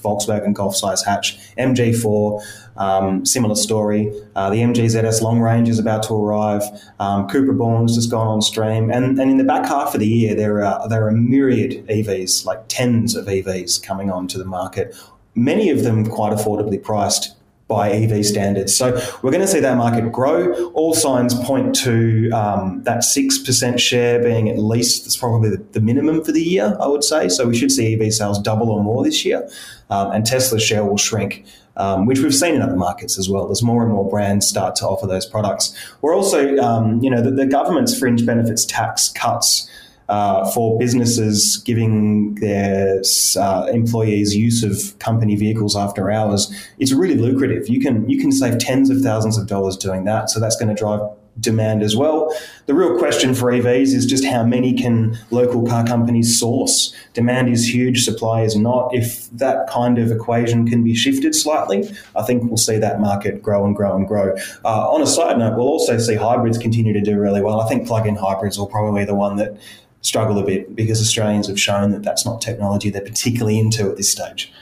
[0.02, 2.42] Volkswagen Golf size hatch, MG4.
[2.78, 4.12] Um, similar story.
[4.36, 6.64] Uh, the MG ZS long range is about to arrive.
[7.00, 10.08] Um, Cupra Born's just gone on stream, and and in the back half of the
[10.08, 14.96] year, there are there are myriad EVs, like tens of EVs, coming onto the market.
[15.36, 17.36] Many of them quite affordably priced
[17.68, 18.76] by EV standards.
[18.78, 18.92] So
[19.24, 20.54] we're going to see that market grow.
[20.74, 25.82] All signs point to um, that 6% share being at least, that's probably the, the,
[25.82, 27.28] minimum for the year, I would say.
[27.28, 29.50] So we should see EV sales double or more this year.
[29.90, 31.44] Um, and Tesla's share will shrink.
[31.78, 33.48] Um, which we've seen in other markets as well.
[33.48, 35.76] There's more and more brands start to offer those products.
[36.02, 39.70] We're also, um, you know, the, the government's fringe benefits tax cuts
[40.08, 43.02] uh, for businesses giving their
[43.40, 47.68] uh, employees use of company vehicles after hours, it's really lucrative.
[47.68, 50.30] You can you can save tens of thousands of dollars doing that.
[50.30, 51.02] So that's going to drive
[51.40, 52.36] demand as well.
[52.66, 56.96] The real question for EVs is just how many can local car companies source?
[57.14, 58.94] Demand is huge, supply is not.
[58.94, 63.42] If that kind of equation can be shifted slightly, I think we'll see that market
[63.42, 64.36] grow and grow and grow.
[64.64, 67.60] Uh, on a side note, we'll also see hybrids continue to do really well.
[67.60, 69.58] I think plug-in hybrids will probably the one that
[70.02, 73.98] struggle a bit because Australians have shown that that's not technology they're particularly into at
[73.98, 74.54] this stage.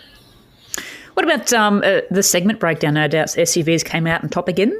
[1.14, 2.96] What about um, uh, the segment breakdown?
[2.96, 4.76] No doubt SUVs came out and top again.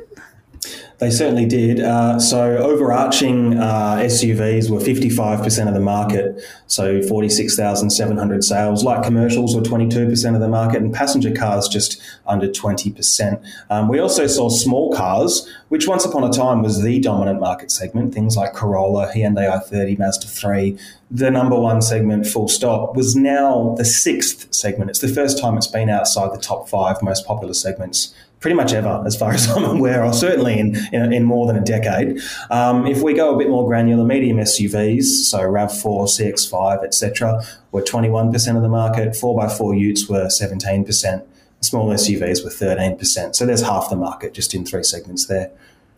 [1.00, 1.80] They certainly did.
[1.80, 8.84] Uh, so, overarching uh, SUVs were 55% of the market, so 46,700 sales.
[8.84, 13.44] Light commercials were 22% of the market, and passenger cars just under 20%.
[13.70, 17.72] Um, we also saw small cars, which once upon a time was the dominant market
[17.72, 20.78] segment, things like Corolla, Hyundai i30, Mazda 3,
[21.12, 24.90] the number one segment, full stop, was now the sixth segment.
[24.90, 28.74] It's the first time it's been outside the top five most popular segments pretty much
[28.74, 32.22] ever, as far as I'm aware, or certainly in, in, in more than a decade.
[32.52, 37.82] Um, if we go a bit more granular, medium SUVs, so RAV4, CX5, etc., were
[37.82, 39.14] 21% of the market.
[39.14, 41.26] 4x4 utes were 17%.
[41.62, 43.34] Small SUVs were 13%.
[43.34, 45.50] So there's half the market just in three segments there.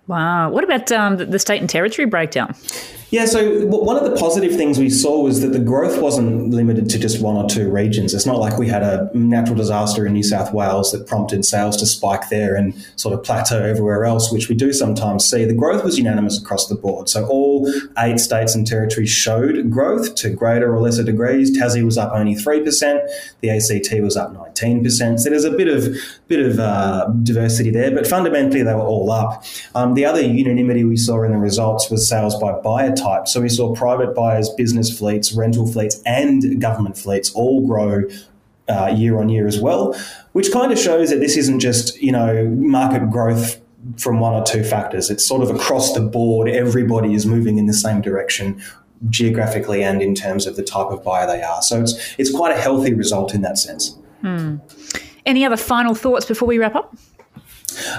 [0.06, 0.52] Wow.
[0.52, 2.56] What about um, the state and territory breakdown?
[3.16, 6.90] Yeah, so one of the positive things we saw was that the growth wasn't limited
[6.90, 8.14] to just one or two regions.
[8.14, 11.78] It's not like we had a natural disaster in New South Wales that prompted sales
[11.78, 15.46] to spike there and sort of plateau everywhere else, which we do sometimes see.
[15.46, 17.08] The growth was unanimous across the board.
[17.08, 21.58] So all eight states and territories showed growth to greater or lesser degrees.
[21.58, 23.00] Tassie was up only 3%,
[23.40, 25.20] the ACT was up 19%.
[25.20, 25.96] So there's a bit of
[26.28, 29.46] bit of uh, diversity there, but fundamentally they were all up.
[29.74, 33.42] Um, the other unanimity we saw in the results was sales by buyer type So
[33.42, 38.04] we saw private buyers, business fleets, rental fleets, and government fleets all grow
[38.68, 39.96] uh, year on year as well,
[40.32, 43.62] which kind of shows that this isn't just you know market growth
[43.98, 45.10] from one or two factors.
[45.10, 46.50] It's sort of across the board.
[46.50, 48.62] Everybody is moving in the same direction
[49.10, 51.62] geographically and in terms of the type of buyer they are.
[51.62, 53.98] So it's it's quite a healthy result in that sense.
[54.22, 54.58] Hmm.
[55.26, 56.96] Any other final thoughts before we wrap up?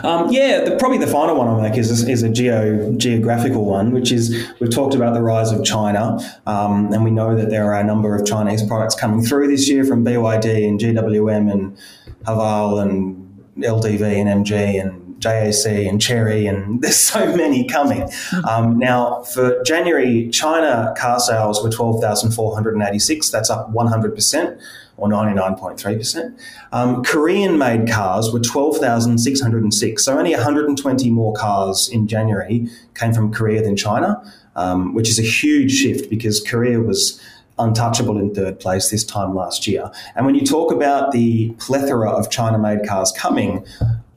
[0.02, 3.92] Um, yeah, the, probably the final one I'll make is, is a geo geographical one,
[3.92, 7.64] which is we've talked about the rise of China, um, and we know that there
[7.72, 11.76] are a number of Chinese products coming through this year from BYD and GWM and
[12.24, 13.22] Haval and
[13.58, 18.08] LDV and MG and JAC and Chery, and there's so many coming.
[18.48, 23.30] Um, now, for January, China car sales were 12,486.
[23.30, 24.60] That's up 100%
[24.96, 26.38] or 99.3%.
[26.72, 30.04] Um, Korean made cars were 12,606.
[30.04, 34.22] So only 120 more cars in January came from Korea than China,
[34.54, 37.20] um, which is a huge shift because Korea was
[37.58, 39.90] untouchable in third place this time last year.
[40.14, 43.66] And when you talk about the plethora of China made cars coming,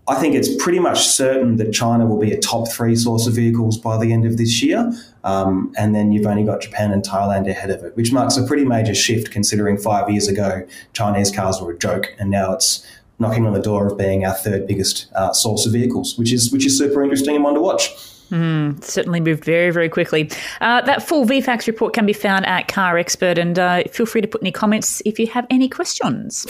[0.10, 3.36] I think it's pretty much certain that China will be a top three source of
[3.36, 4.91] vehicles by the end of this year.
[5.24, 8.43] Um, and then you've only got Japan and Thailand ahead of it, which marks a
[8.43, 12.86] pretty major shift considering five years ago Chinese cars were a joke, and now it's
[13.19, 16.52] knocking on the door of being our third biggest uh, source of vehicles, which is
[16.52, 17.89] which is super interesting and one to watch.
[18.32, 20.30] Mm, certainly moved very, very quickly.
[20.62, 24.22] Uh, that full VFACTS report can be found at Car Expert, and uh, feel free
[24.22, 26.45] to put any comments if you have any questions.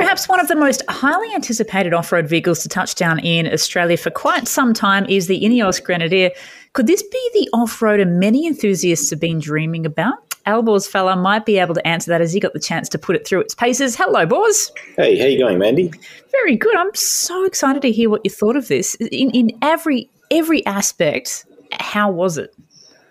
[0.00, 3.98] Perhaps one of the most highly anticipated off road vehicles to touch down in Australia
[3.98, 6.30] for quite some time is the Ineos Grenadier.
[6.72, 10.30] Could this be the off roader many enthusiasts have been dreaming about?
[10.46, 13.14] Alborz Fallah might be able to answer that as he got the chance to put
[13.14, 13.94] it through its paces.
[13.94, 14.72] Hello, Bors.
[14.96, 15.92] Hey, how you going, Mandy?
[16.32, 16.74] Very good.
[16.76, 18.94] I'm so excited to hear what you thought of this.
[18.94, 22.54] In in every every aspect, how was it?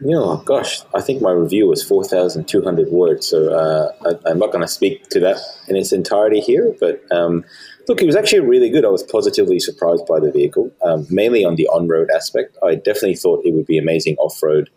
[0.01, 3.91] Yeah, gosh, I think my review was 4,200 words, so uh,
[4.25, 6.73] I, am not going to speak to that in its entirety here.
[6.79, 7.43] But um,
[7.89, 8.85] look, it was actually really good.
[8.85, 12.57] I was positively surprised by the vehicle, um, mainly on the on road aspect.
[12.63, 14.69] I definitely thought it would be amazing off road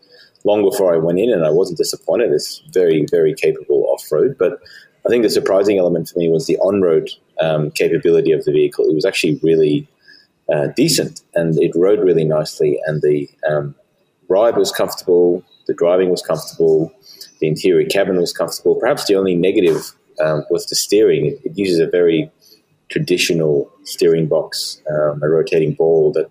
[0.43, 2.33] long before I went in, and I wasn't disappointed.
[2.33, 4.35] It's very, very capable off road.
[4.37, 4.59] But
[5.05, 7.09] I think the surprising element for me was the on road
[7.39, 8.89] um, capability of the vehicle.
[8.89, 9.87] It was actually really
[10.53, 13.73] uh, decent, and it rode really nicely, and the um,
[14.29, 16.91] ride was comfortable, the driving was comfortable,
[17.39, 18.75] the interior cabin was comfortable.
[18.75, 21.25] Perhaps the only negative um, was the steering.
[21.25, 22.31] It, it, uses a very
[22.89, 26.29] traditional steering box, um, a rotating ball that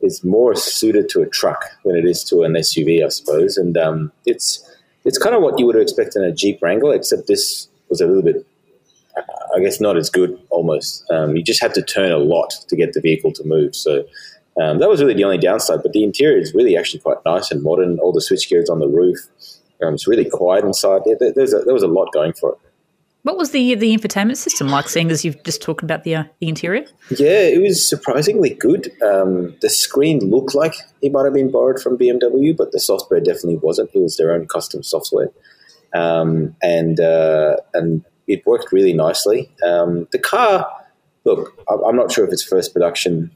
[0.00, 3.56] is more suited to a truck than it is to an SUV, I suppose.
[3.56, 4.68] And um, it's
[5.04, 8.06] it's kind of what you would expect in a Jeep Wrangler, except this was a
[8.06, 8.46] little bit,
[9.54, 11.04] I guess, not as good almost.
[11.10, 13.74] Um, you just had to turn a lot to get the vehicle to move.
[13.74, 14.04] So
[14.60, 15.82] um, that was really the only downside.
[15.82, 17.98] But the interior is really actually quite nice and modern.
[17.98, 19.18] All the switchgear is on the roof.
[19.82, 21.02] Um, it's really quiet inside.
[21.04, 22.58] There, there's a, there was a lot going for it.
[23.22, 24.88] What was the the infotainment system like?
[24.88, 26.84] Seeing as you've just talked about the uh, the interior.
[27.10, 28.90] Yeah, it was surprisingly good.
[29.00, 33.20] Um, the screen looked like it might have been borrowed from BMW, but the software
[33.20, 33.90] definitely wasn't.
[33.94, 35.30] It was their own custom software,
[35.94, 39.52] um, and uh, and it worked really nicely.
[39.64, 40.68] Um, the car,
[41.24, 43.30] look, I'm not sure if it's first production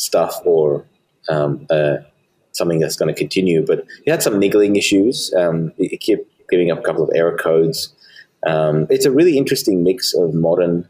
[0.00, 0.84] stuff or
[1.28, 1.96] um, uh,
[2.52, 5.32] something that's going to continue, but it had some niggling issues.
[5.34, 7.94] Um, it kept giving up a couple of error codes.
[8.46, 10.88] Um, it's a really interesting mix of modern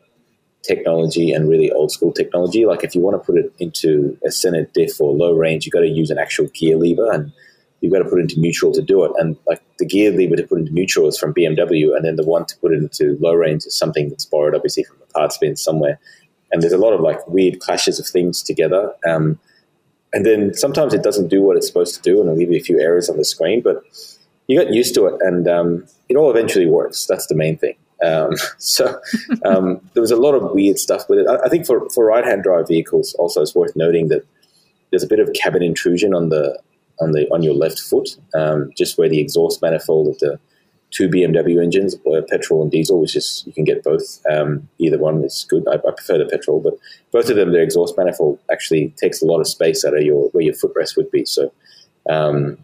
[0.63, 2.65] technology and really old school technology.
[2.65, 5.73] Like if you want to put it into a centered diff or low range, you've
[5.73, 7.33] got to use an actual gear lever and
[7.81, 9.13] you've got to put it into neutral to do it.
[9.19, 12.27] And like the gear lever to put into neutral is from BMW, and then the
[12.27, 15.39] one to put it into low range is something that's borrowed obviously from a parts
[15.39, 15.99] bin somewhere.
[16.53, 18.93] And there's a lot of like weird clashes of things together.
[19.09, 19.39] Um,
[20.13, 22.59] and then sometimes it doesn't do what it's supposed to do, and it'll leave you
[22.59, 23.61] a few errors on the screen.
[23.61, 23.83] But
[24.49, 27.07] you get used to it, and um, it all eventually works.
[27.07, 27.77] That's the main thing.
[28.05, 29.01] Um, so
[29.45, 31.27] um, there was a lot of weird stuff with it.
[31.29, 34.27] I, I think for, for right hand drive vehicles, also it's worth noting that
[34.91, 36.59] there's a bit of cabin intrusion on the
[37.01, 40.39] on the on your left foot, um, just where the exhaust manifold of the
[40.91, 41.97] two BMW engines,
[42.29, 44.21] petrol and diesel, which is you can get both.
[44.31, 45.67] Um, either one is good.
[45.69, 46.75] I, I, prefer the petrol, but
[47.13, 50.29] both of them, their exhaust manifold actually takes a lot of space out of your
[50.31, 51.25] where your footrest would be.
[51.25, 51.53] So
[52.09, 52.59] um,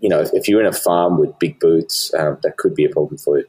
[0.00, 2.84] you know, if, if, you're in a farm with big boots, um, that could be
[2.84, 3.46] a problem for you.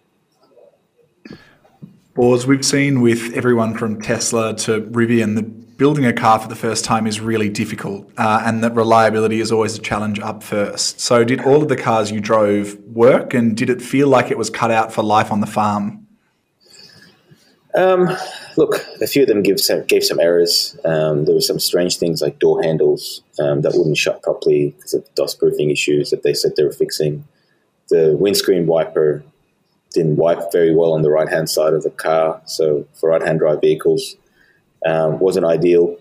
[2.13, 6.55] Boars, we've seen with everyone from Tesla to Rivian, the building a car for the
[6.55, 11.01] first time is really difficult, uh, and that reliability is always a challenge up first.
[11.01, 14.37] So, did all of the cars you drove work, and did it feel like it
[14.37, 16.07] was cut out for life on the farm?
[17.75, 18.07] Um,
[18.55, 20.77] look, a few of them give some, gave some errors.
[20.85, 24.93] Um, there were some strange things like door handles um, that wouldn't shut properly because
[24.93, 27.25] of dust proofing issues that they said they were fixing.
[27.89, 29.21] The windscreen wiper
[29.91, 33.21] didn't wipe very well on the right hand side of the car, so for right
[33.21, 34.15] hand drive vehicles,
[34.85, 35.97] um, wasn't ideal.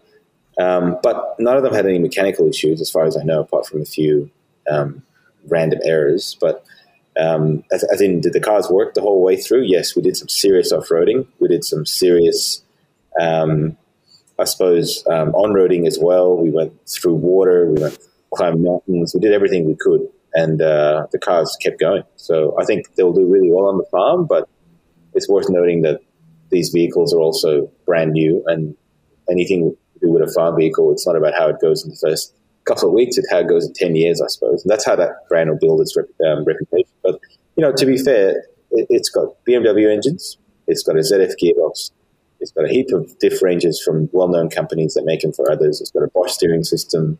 [0.60, 3.66] Um, but none of them had any mechanical issues, as far as I know, apart
[3.66, 4.30] from a few
[4.70, 5.02] um,
[5.48, 6.36] random errors.
[6.40, 6.64] But
[7.18, 9.62] um, as, as, in, did the cars work the whole way through?
[9.62, 11.26] Yes, we did some serious off roading.
[11.40, 12.62] We did some serious,
[13.20, 13.76] um,
[14.38, 16.36] I suppose, um, on roading as well.
[16.36, 17.98] We went through water, we went
[18.34, 22.02] climbed mountains, we did everything we could, and uh, the cars kept going.
[22.16, 24.48] So I think they'll do really well on the farm, but
[25.14, 26.00] it's worth noting that
[26.52, 28.76] these vehicles are also brand new, and
[29.30, 31.96] anything to do with a farm vehicle, it's not about how it goes in the
[31.96, 32.34] first
[32.64, 34.62] couple of weeks, it's how it goes in 10 years, I suppose.
[34.62, 36.92] And that's how that brand will build its um, reputation.
[37.02, 37.18] But,
[37.56, 40.38] you know, to be fair, it, has got BMW engines,
[40.68, 41.90] it's got a ZF gearbox,
[42.40, 45.50] it's got a heap of diff ranges from well known companies that make them for
[45.50, 47.18] others, it's got a Bosch steering system.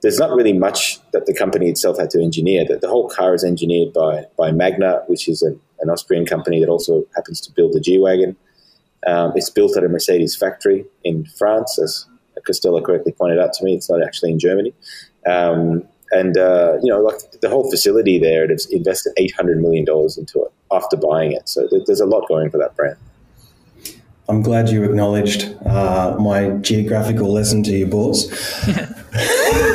[0.00, 2.64] There's not really much that the company itself had to engineer.
[2.64, 6.60] The, the whole car is engineered by, by Magna, which is an, an Austrian company
[6.60, 8.36] that also happens to build the G Wagon.
[9.06, 12.06] Um, it's built at a Mercedes factory in France, as
[12.44, 13.74] Costello correctly pointed out to me.
[13.74, 14.72] It's not actually in Germany.
[15.26, 20.42] Um, and, uh, you know, like the whole facility there, it's invested $800 million into
[20.42, 21.48] it after buying it.
[21.48, 22.96] So there's a lot going for that brand.
[24.28, 28.28] I'm glad you acknowledged uh, my geographical lesson to you, boss.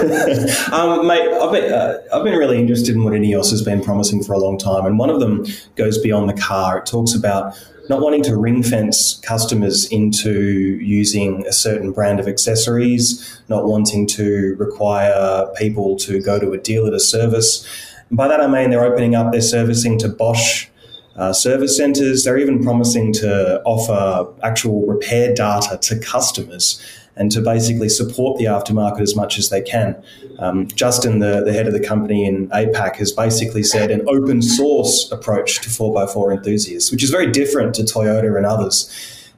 [0.72, 4.24] um, mate, I've been, uh, I've been really interested in what Ineos has been promising
[4.24, 5.46] for a long time, and one of them
[5.76, 6.80] goes beyond the car.
[6.80, 7.56] It talks about
[7.90, 14.08] not wanting to ring fence customers into using a certain brand of accessories, not wanting
[14.08, 17.68] to require people to go to a dealer to service.
[18.10, 20.68] And by that I mean they're opening up their servicing to Bosch
[21.16, 22.24] uh, service centers.
[22.24, 26.82] They're even promising to offer actual repair data to customers
[27.16, 30.02] and to basically support the aftermarket as much as they can.
[30.40, 34.42] Um, Justin, the, the head of the company in APAC, has basically said an open
[34.42, 38.90] source approach to 4x4 enthusiasts, which is very different to Toyota and others.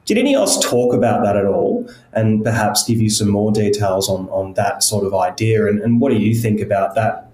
[0.06, 4.08] Did any Ineos talk about that at all and perhaps give you some more details
[4.08, 5.66] on, on that sort of idea?
[5.66, 7.28] And, and what do you think about that,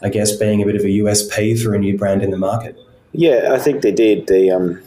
[0.00, 2.78] I guess, being a bit of a USP for a new brand in the market?
[3.10, 4.28] Yeah, I think they did.
[4.28, 4.80] They um,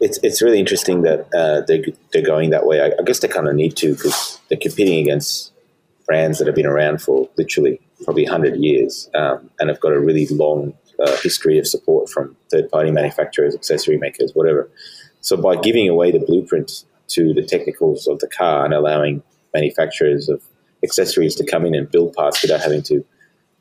[0.00, 2.80] it's it's really interesting that uh, they they're going that way.
[2.80, 5.52] I, I guess they kind of need to because they're competing against
[6.06, 10.00] brands that have been around for literally probably hundred years um, and have got a
[10.00, 14.68] really long uh, history of support from third party manufacturers, accessory makers, whatever.
[15.20, 19.22] So by giving away the blueprint to the technicals of the car and allowing
[19.54, 20.42] manufacturers of
[20.82, 23.04] accessories to come in and build parts without having to,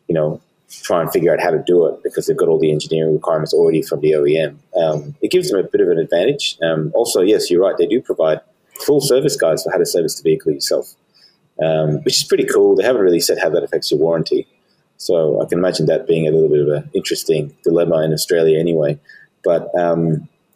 [0.08, 0.42] you know,
[0.82, 3.54] try and figure out how to do it because they've got all the engineering requirements
[3.54, 4.58] already from the OEM.
[4.76, 6.58] Um, it gives them a bit of an advantage.
[6.62, 7.76] Um, also, yes, you're right.
[7.78, 8.42] They do provide
[8.86, 10.96] full service guides for how to service the vehicle yourself,
[11.64, 12.76] um, which is pretty cool.
[12.76, 14.48] They haven't really said how that affects your warranty.
[14.98, 18.60] So I can imagine that being a little bit of an interesting dilemma in Australia
[18.60, 19.00] anyway.
[19.44, 19.70] But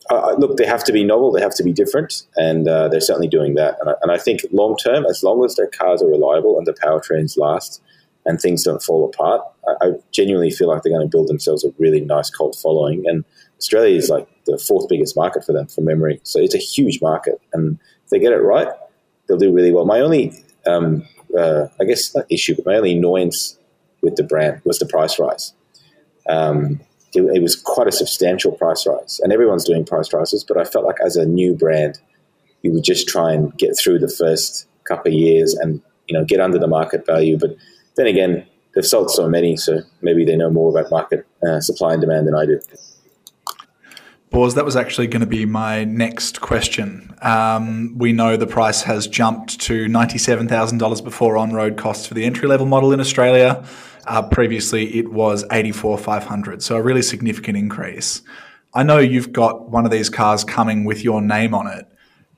[0.09, 3.01] uh, look, they have to be novel, they have to be different, and uh, they're
[3.01, 3.78] certainly doing that.
[3.82, 6.65] And I, and I think long term, as long as their cars are reliable and
[6.65, 7.82] the powertrains last
[8.28, 11.65] and things don't fall apart, I, I genuinely feel like they're going to build themselves
[11.65, 13.03] a really nice cult following.
[13.07, 13.23] And
[13.57, 16.19] Australia is like the fourth biggest market for them from memory.
[16.23, 17.41] So it's a huge market.
[17.53, 18.67] And if they get it right,
[19.28, 19.86] they'll do really well.
[19.86, 21.07] My only, um,
[21.38, 23.57] uh, I guess, not issue, but my only annoyance
[24.01, 25.53] with the brand was the price rise.
[26.30, 26.82] Um,
[27.13, 30.43] it, it, was quite a substantial price rise, and everyone's doing price rises.
[30.43, 31.99] But I felt like as a new brand,
[32.61, 36.25] you would just try and get through the first couple of years and you know
[36.25, 37.38] get under the market value.
[37.38, 37.55] But
[37.98, 41.93] then again, they've sold so many, so maybe they know more about market uh, supply
[41.93, 42.60] and demand than I do.
[44.30, 47.16] Boz, that was actually going to be my next question.
[47.22, 52.26] Um, we know the price has jumped to $97,000 before on road costs for the
[52.26, 53.66] entry level model in Australia.
[54.06, 58.22] Uh, previously, it was 84,500, so a really significant increase.
[58.74, 61.86] I know you've got one of these cars coming with your name on it.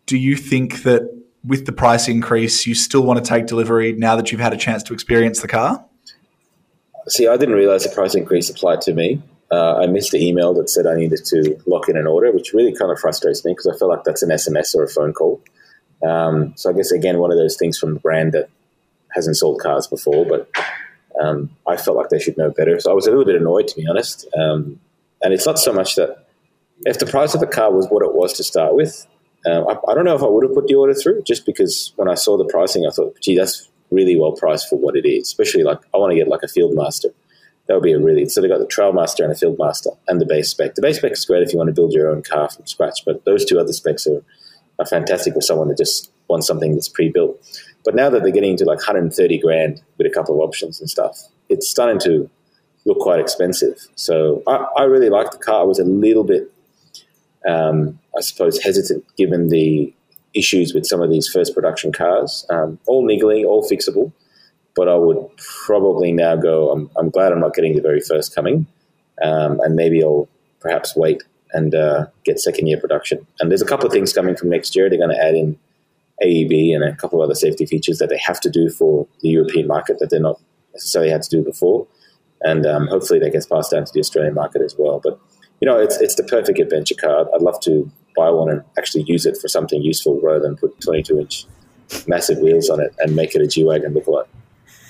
[0.05, 4.15] Do you think that with the price increase, you still want to take delivery now
[4.15, 5.83] that you've had a chance to experience the car?
[7.07, 9.21] See, I didn't realize the price increase applied to me.
[9.51, 12.53] Uh, I missed the email that said I needed to lock in an order, which
[12.53, 15.13] really kind of frustrates me because I feel like that's an SMS or a phone
[15.13, 15.41] call.
[16.07, 18.49] Um, so I guess again, one of those things from the brand that
[19.11, 20.49] hasn't sold cars before, but
[21.21, 22.79] um, I felt like they should know better.
[22.79, 24.27] So I was a little bit annoyed, to be honest.
[24.37, 24.79] Um,
[25.21, 26.27] and it's not so much that
[26.85, 29.07] if the price of the car was what it was to start with,
[29.45, 31.93] um, I, I, don't know if I would have put the order through just because
[31.95, 35.07] when I saw the pricing, I thought, gee, that's really well priced for what it
[35.07, 35.27] is.
[35.27, 37.13] Especially like I want to get like a Fieldmaster.
[37.67, 40.25] That would be a really so they got the Trialmaster and a Fieldmaster and the
[40.25, 40.75] base spec.
[40.75, 43.05] The base spec is great if you want to build your own car from scratch,
[43.05, 44.23] but those two other specs are,
[44.79, 47.39] are fantastic for someone that just wants something that's pre-built.
[47.85, 50.89] But now that they're getting into like 130 grand with a couple of options and
[50.89, 51.17] stuff,
[51.47, 52.29] it's starting to
[52.85, 53.87] look quite expensive.
[53.95, 55.61] So I, I really like the car.
[55.61, 56.51] I was a little bit,
[57.47, 59.93] um, I suppose, hesitant given the
[60.33, 62.45] issues with some of these first production cars.
[62.49, 64.11] Um, all niggling, all fixable.
[64.75, 65.17] But I would
[65.65, 68.67] probably now go, I'm, I'm glad I'm not getting the very first coming.
[69.21, 70.29] Um, and maybe I'll
[70.59, 73.25] perhaps wait and uh, get second year production.
[73.39, 74.89] And there's a couple of things coming from next year.
[74.89, 75.57] They're going to add in
[76.23, 79.29] AEB and a couple of other safety features that they have to do for the
[79.29, 80.39] European market that they're not
[80.73, 81.87] necessarily had to do before.
[82.41, 85.01] And um, hopefully that gets passed down to the Australian market as well.
[85.03, 85.19] But,
[85.61, 87.27] you know, it's, it's the perfect adventure car.
[87.33, 90.79] I'd love to buy one and actually use it for something useful rather than put
[90.81, 91.45] 22 inch
[92.07, 94.27] massive wheels on it and make it a G Wagon look like.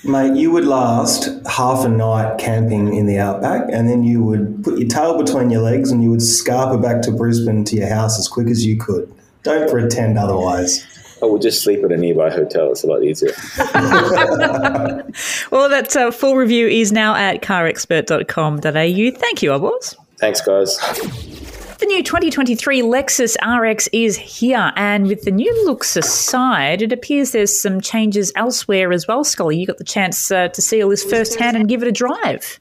[0.02, 4.64] Mate, you would last half a night camping in the outback and then you would
[4.64, 7.88] put your tail between your legs and you would scarper back to Brisbane to your
[7.88, 9.12] house as quick as you could.
[9.42, 10.86] Don't pretend otherwise.
[11.22, 12.70] I will just sleep at a nearby hotel.
[12.70, 13.32] It's a lot easier.
[15.50, 19.18] well, that uh, full review is now at carexpert.com.au.
[19.18, 19.99] Thank you, Obos.
[20.20, 20.78] Thanks, guys.
[21.80, 27.32] The new 2023 Lexus RX is here, and with the new looks aside, it appears
[27.32, 29.24] there's some changes elsewhere as well.
[29.24, 31.92] Scully, you got the chance uh, to see all this firsthand and give it a
[31.92, 32.60] drive.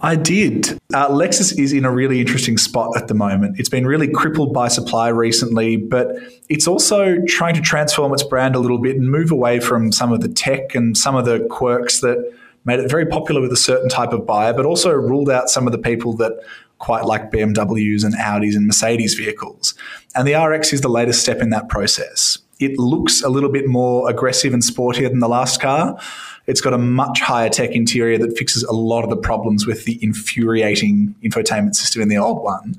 [0.00, 0.70] I did.
[0.94, 3.60] Uh, Lexus is in a really interesting spot at the moment.
[3.60, 6.16] It's been really crippled by supply recently, but
[6.48, 10.14] it's also trying to transform its brand a little bit and move away from some
[10.14, 12.32] of the tech and some of the quirks that
[12.64, 15.66] made it very popular with a certain type of buyer, but also ruled out some
[15.66, 16.32] of the people that
[16.78, 19.74] quite like BMWs and Audis and Mercedes vehicles.
[20.14, 22.38] And the RX is the latest step in that process.
[22.58, 25.98] It looks a little bit more aggressive and sportier than the last car.
[26.46, 29.84] It's got a much higher tech interior that fixes a lot of the problems with
[29.84, 32.76] the infuriating infotainment system in the old one.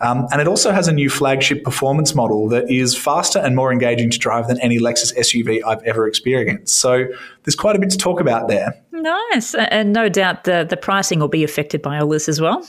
[0.00, 3.70] Um, and it also has a new flagship performance model that is faster and more
[3.70, 6.76] engaging to drive than any Lexus SUV I've ever experienced.
[6.76, 7.04] So
[7.44, 8.82] there's quite a bit to talk about there.
[8.92, 9.54] Nice.
[9.54, 12.66] And no doubt the, the pricing will be affected by all this as well.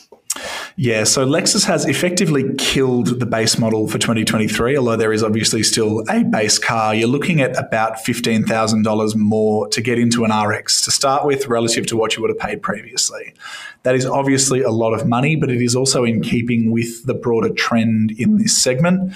[0.78, 5.64] Yeah, so Lexus has effectively killed the base model for 2023, although there is obviously
[5.64, 6.96] still a base car.
[6.96, 11.86] You're looking at about $15,000 more to get into an RX to start with relative
[11.88, 13.34] to what you would have paid previously.
[13.84, 17.14] That is obviously a lot of money, but it is also in keeping with the
[17.14, 19.14] broader trend in this segment.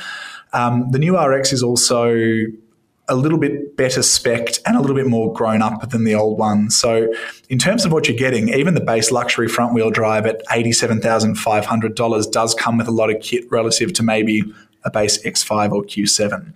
[0.53, 2.13] Um, the new RX is also
[3.07, 6.39] a little bit better spec'd and a little bit more grown up than the old
[6.39, 6.69] one.
[6.71, 7.13] So,
[7.49, 12.31] in terms of what you're getting, even the base luxury front wheel drive at $87,500
[12.31, 14.43] does come with a lot of kit relative to maybe
[14.83, 16.53] a base X5 or Q7.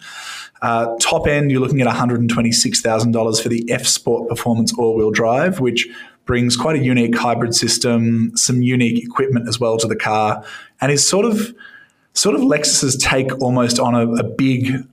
[0.61, 5.59] Uh, top end, you're looking at $126,000 for the F Sport Performance all wheel drive,
[5.59, 5.87] which
[6.25, 10.43] brings quite a unique hybrid system, some unique equipment as well to the car,
[10.81, 11.53] and is sort of
[12.13, 14.85] sort of Lexus's take almost on a, a big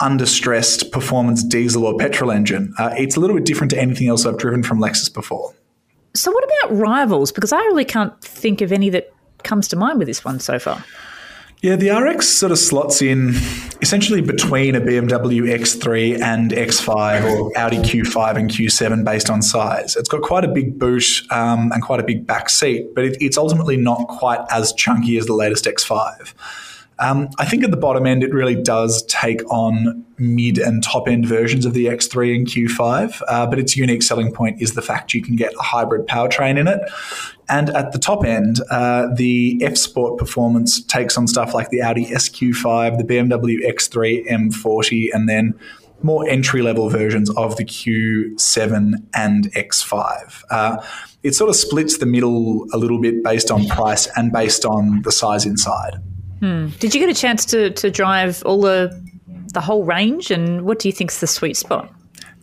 [0.00, 2.74] understressed performance diesel or petrol engine.
[2.78, 5.54] Uh, it's a little bit different to anything else I've driven from Lexus before.
[6.14, 7.30] So, what about rivals?
[7.30, 9.12] Because I really can't think of any that
[9.44, 10.84] comes to mind with this one so far.
[11.62, 13.34] Yeah, the RX sort of slots in
[13.82, 19.94] essentially between a BMW X3 and X5 or Audi Q5 and Q7 based on size.
[19.94, 23.18] It's got quite a big boot um, and quite a big back seat, but it,
[23.20, 26.32] it's ultimately not quite as chunky as the latest X5.
[27.00, 31.08] Um, I think at the bottom end, it really does take on mid and top
[31.08, 34.82] end versions of the X3 and Q5, uh, but its unique selling point is the
[34.82, 36.80] fact you can get a hybrid powertrain in it.
[37.48, 41.82] And at the top end, uh, the F Sport performance takes on stuff like the
[41.82, 45.58] Audi SQ5, the BMW X3 M40, and then
[46.02, 50.42] more entry level versions of the Q7 and X5.
[50.50, 50.86] Uh,
[51.22, 55.02] it sort of splits the middle a little bit based on price and based on
[55.02, 56.00] the size inside.
[56.40, 56.68] Hmm.
[56.78, 58.98] Did you get a chance to, to drive all the
[59.52, 61.92] the whole range, and what do you think's the sweet spot?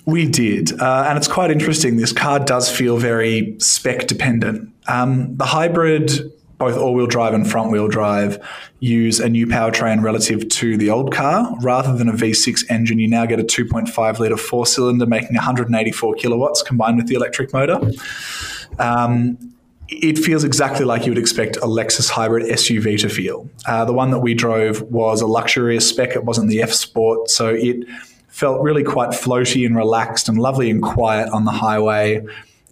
[0.05, 1.97] We did, uh, and it's quite interesting.
[1.97, 4.71] This car does feel very spec dependent.
[4.87, 6.11] Um, the hybrid,
[6.57, 8.39] both all-wheel drive and front-wheel drive,
[8.79, 11.53] use a new powertrain relative to the old car.
[11.61, 16.63] Rather than a V6 engine, you now get a 2.5 liter four-cylinder, making 184 kilowatts
[16.63, 17.79] combined with the electric motor.
[18.79, 19.56] Um,
[19.89, 23.49] it feels exactly like you would expect a Lexus hybrid SUV to feel.
[23.65, 27.29] Uh, the one that we drove was a luxurious spec, it wasn't the F Sport,
[27.29, 27.87] so it
[28.27, 32.21] felt really quite floaty and relaxed and lovely and quiet on the highway.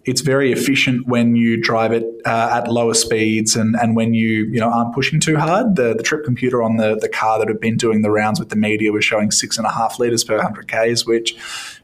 [0.04, 4.46] It's very efficient when you drive it uh, at lower speeds and, and when you
[4.46, 5.74] you know aren't pushing too hard.
[5.74, 8.50] The, the trip computer on the, the car that had been doing the rounds with
[8.50, 11.34] the media was showing six and a half litres per 100 Ks, which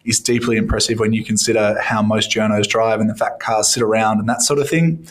[0.04, 3.82] is deeply impressive when you consider how most journos drive and the fact cars sit
[3.82, 5.06] around and that sort of thing.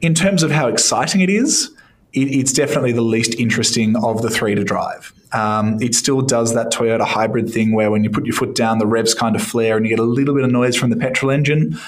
[0.00, 1.70] In terms of how exciting it is,
[2.12, 5.12] it, it's definitely the least interesting of the three to drive.
[5.32, 8.78] Um, it still does that Toyota hybrid thing where when you put your foot down,
[8.78, 10.96] the revs kind of flare and you get a little bit of noise from the
[10.96, 11.78] petrol engine.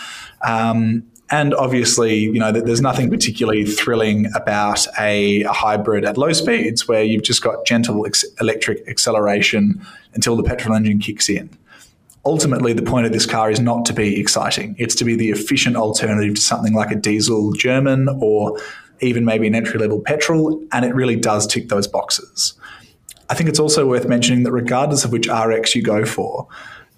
[0.43, 6.33] Um, and obviously, you know, there's nothing particularly thrilling about a, a, hybrid at low
[6.35, 9.81] speeds where you've just got gentle ex- electric acceleration
[10.13, 11.49] until the petrol engine kicks in.
[12.25, 14.77] Ultimately, the point of this car is not to be exciting.
[14.79, 18.61] It's to be the efficient alternative to something like a diesel German or
[19.01, 20.65] even maybe an entry level petrol.
[20.73, 22.55] And it really does tick those boxes.
[23.29, 26.47] I think it's also worth mentioning that regardless of which RX you go for,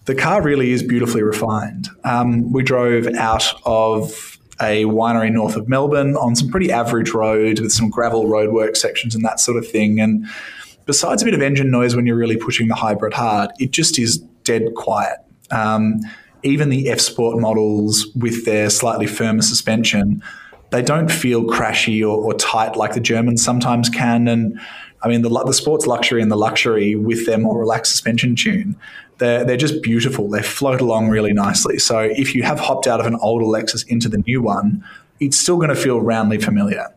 [0.04, 1.88] the car really is beautifully refined.
[2.04, 7.60] Um, we drove out of a winery north of Melbourne on some pretty average road
[7.60, 10.00] with some gravel roadwork sections and that sort of thing.
[10.00, 10.26] And
[10.86, 13.98] besides a bit of engine noise when you're really pushing the hybrid hard, it just
[13.98, 15.18] is dead quiet.
[15.50, 16.00] Um,
[16.42, 20.22] even the F Sport models with their slightly firmer suspension,
[20.70, 24.28] they don't feel crashy or, or tight like the Germans sometimes can.
[24.28, 24.60] And
[25.02, 28.76] I mean, the, the sports luxury and the luxury with their more relaxed suspension tune,
[29.18, 30.28] they're, they're just beautiful.
[30.28, 31.78] They float along really nicely.
[31.78, 34.84] So if you have hopped out of an older Lexus into the new one,
[35.20, 36.92] it's still going to feel roundly familiar.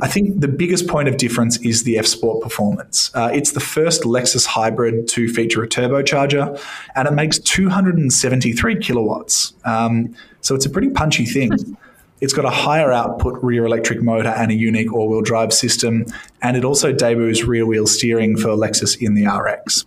[0.00, 3.10] I think the biggest point of difference is the F Sport performance.
[3.14, 6.60] Uh, it's the first Lexus hybrid to feature a turbocharger,
[6.94, 9.54] and it makes 273 kilowatts.
[9.64, 11.76] Um, so it's a pretty punchy thing.
[12.20, 16.06] It's got a higher output rear electric motor and a unique all wheel drive system,
[16.42, 19.84] and it also debuts rear wheel steering for Lexus in the RX.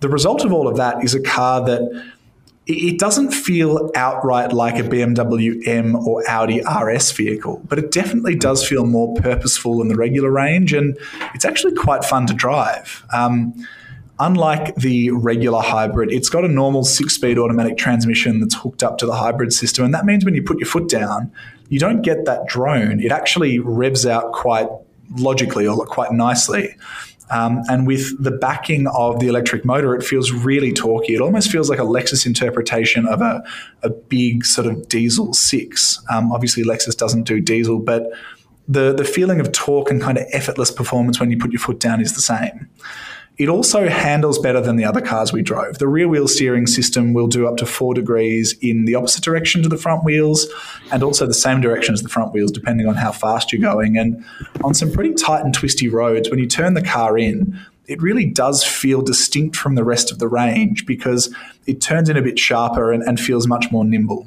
[0.00, 2.04] The result of all of that is a car that
[2.66, 8.36] it doesn't feel outright like a BMW M or Audi RS vehicle, but it definitely
[8.36, 10.96] does feel more purposeful in the regular range, and
[11.34, 13.04] it's actually quite fun to drive.
[13.12, 13.54] Um,
[14.18, 18.96] unlike the regular hybrid, it's got a normal six speed automatic transmission that's hooked up
[18.98, 19.84] to the hybrid system.
[19.84, 21.32] And that means when you put your foot down,
[21.68, 23.00] you don't get that drone.
[23.00, 24.68] It actually revs out quite
[25.16, 26.76] logically or quite nicely.
[27.30, 31.10] Um, and with the backing of the electric motor, it feels really torquey.
[31.10, 33.42] It almost feels like a Lexus interpretation of a,
[33.82, 36.02] a big sort of diesel six.
[36.10, 38.10] Um, obviously, Lexus doesn't do diesel, but
[38.68, 41.80] the, the feeling of torque and kind of effortless performance when you put your foot
[41.80, 42.68] down is the same.
[43.36, 45.78] It also handles better than the other cars we drove.
[45.78, 49.60] The rear wheel steering system will do up to four degrees in the opposite direction
[49.64, 50.46] to the front wheels
[50.92, 53.98] and also the same direction as the front wheels, depending on how fast you're going.
[53.98, 54.24] And
[54.62, 57.58] on some pretty tight and twisty roads, when you turn the car in,
[57.88, 61.34] it really does feel distinct from the rest of the range because
[61.66, 64.26] it turns in a bit sharper and, and feels much more nimble.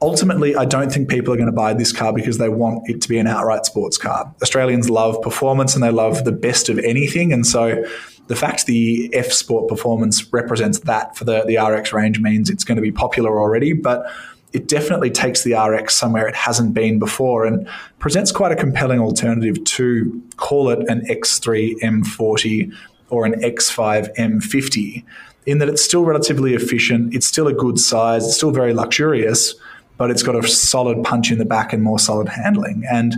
[0.00, 3.00] Ultimately, I don't think people are going to buy this car because they want it
[3.02, 4.32] to be an outright sports car.
[4.42, 7.32] Australians love performance and they love the best of anything.
[7.32, 7.84] And so
[8.28, 12.64] the fact the F Sport performance represents that for the, the RX range means it's
[12.64, 13.72] going to be popular already.
[13.72, 14.06] But
[14.52, 17.68] it definitely takes the RX somewhere it hasn't been before and
[17.98, 22.72] presents quite a compelling alternative to call it an X3 M40
[23.10, 25.04] or an X5 M50
[25.46, 29.54] in that it's still relatively efficient, it's still a good size, it's still very luxurious,
[29.98, 32.84] but it's got a solid punch in the back and more solid handling.
[32.90, 33.16] And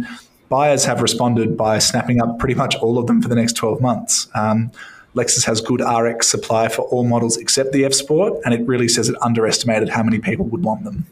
[0.49, 3.81] buyers have responded by snapping up pretty much all of them for the next 12
[3.81, 4.29] months.
[4.35, 4.73] Um,
[5.15, 8.89] Lexus has good RX supply for all models except the F Sport, and it really
[8.89, 11.07] says it underestimated how many people would want them.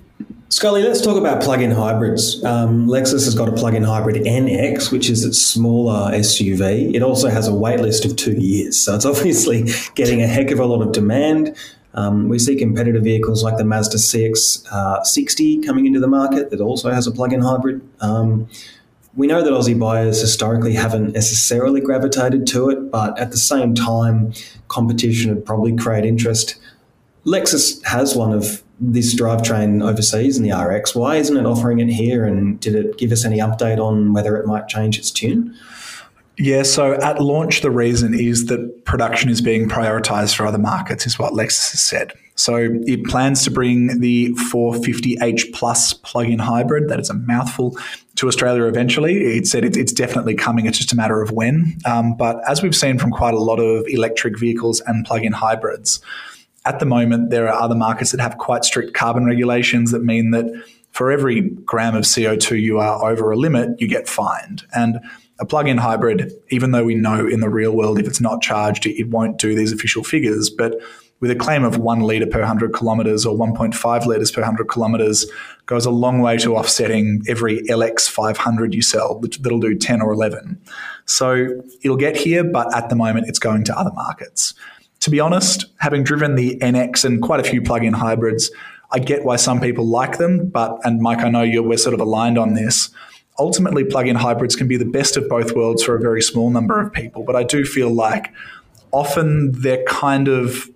[0.51, 2.43] Scully, let's talk about plug-in hybrids.
[2.43, 6.95] Um, Lexus has got a plug-in hybrid NX, which is its smaller SUV.
[6.95, 10.51] It also has a wait list of two years, so it's obviously getting a heck
[10.51, 11.55] of a lot of demand.
[11.95, 16.61] Um, we see competitive vehicles like the Mazda CX-60 uh, coming into the market that
[16.61, 17.81] also has a plug-in hybrid.
[18.01, 18.49] Um,
[19.17, 23.75] we know that Aussie buyers historically haven't necessarily gravitated to it, but at the same
[23.75, 24.33] time,
[24.69, 26.57] competition would probably create interest.
[27.25, 30.95] Lexus has one of this drivetrain overseas in the RX.
[30.95, 32.25] Why isn't it offering it here?
[32.25, 35.57] And did it give us any update on whether it might change its tune?
[36.39, 41.05] Yeah, so at launch, the reason is that production is being prioritized for other markets,
[41.05, 42.13] is what Lexus has said.
[42.37, 47.77] So it plans to bring the 450h plus plug-in hybrid, that is a mouthful,
[48.15, 49.37] to Australia eventually.
[49.37, 50.67] It said it's definitely coming.
[50.67, 51.77] It's just a matter of when.
[51.85, 56.01] Um, but as we've seen from quite a lot of electric vehicles and plug-in hybrids,
[56.65, 60.31] at the moment, there are other markets that have quite strict carbon regulations that mean
[60.31, 60.47] that
[60.93, 64.63] for every gram of CO2 you are over a limit, you get fined.
[64.73, 65.01] And
[65.39, 68.87] a plug-in hybrid, even though we know in the real world if it's not charged,
[68.87, 70.75] it won't do these official figures, but
[71.21, 75.31] with a claim of one litre per 100 kilometres or 1.5 litres per 100 kilometres
[75.67, 80.13] goes a long way to offsetting every LX 500 you sell, that'll do 10 or
[80.13, 80.61] 11.
[81.07, 81.49] So
[81.83, 84.55] it'll get here, but at the moment it's going to other markets
[85.01, 88.51] to be honest, having driven the NX and quite a few plug-in hybrids,
[88.91, 90.49] I get why some people like them.
[90.49, 92.91] But and Mike, I know you're, we're sort of aligned on this.
[93.39, 96.81] Ultimately, plug-in hybrids can be the best of both worlds for a very small number
[96.81, 97.23] of people.
[97.23, 98.33] But I do feel like
[98.91, 100.69] often they're kind of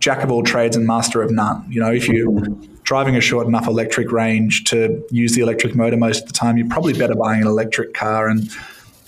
[0.00, 1.64] jack of all trades and master of none.
[1.70, 2.40] You know, if you're
[2.84, 6.56] driving a short enough electric range to use the electric motor most of the time,
[6.56, 8.50] you're probably better buying an electric car and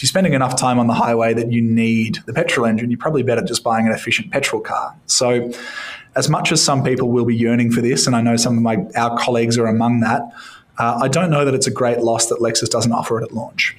[0.03, 2.99] if you're spending enough time on the highway that you need the petrol engine, you're
[2.99, 4.97] probably better just buying an efficient petrol car.
[5.07, 5.53] So,
[6.17, 8.63] as much as some people will be yearning for this, and I know some of
[8.65, 10.23] my our colleagues are among that,
[10.83, 13.33] uh, I don't know that it's a great loss that Lexus doesn't offer it at
[13.33, 13.77] launch.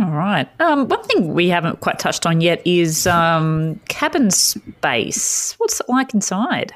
[0.00, 0.48] All right.
[0.60, 5.54] Um, one thing we haven't quite touched on yet is um, cabin space.
[5.58, 6.74] What's it like inside?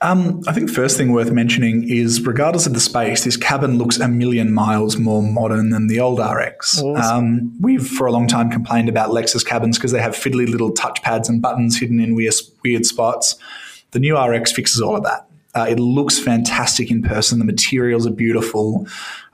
[0.00, 3.76] Um, I think the first thing worth mentioning is, regardless of the space, this cabin
[3.76, 6.82] looks a million miles more modern than the old RX.
[6.82, 6.96] Awesome.
[6.96, 10.72] Um, we've for a long time complained about Lexus cabins because they have fiddly little
[10.72, 13.36] touchpads and buttons hidden in weird, weird spots.
[13.92, 15.25] The new RX fixes all of that.
[15.56, 17.38] Uh, it looks fantastic in person.
[17.38, 18.86] The materials are beautiful.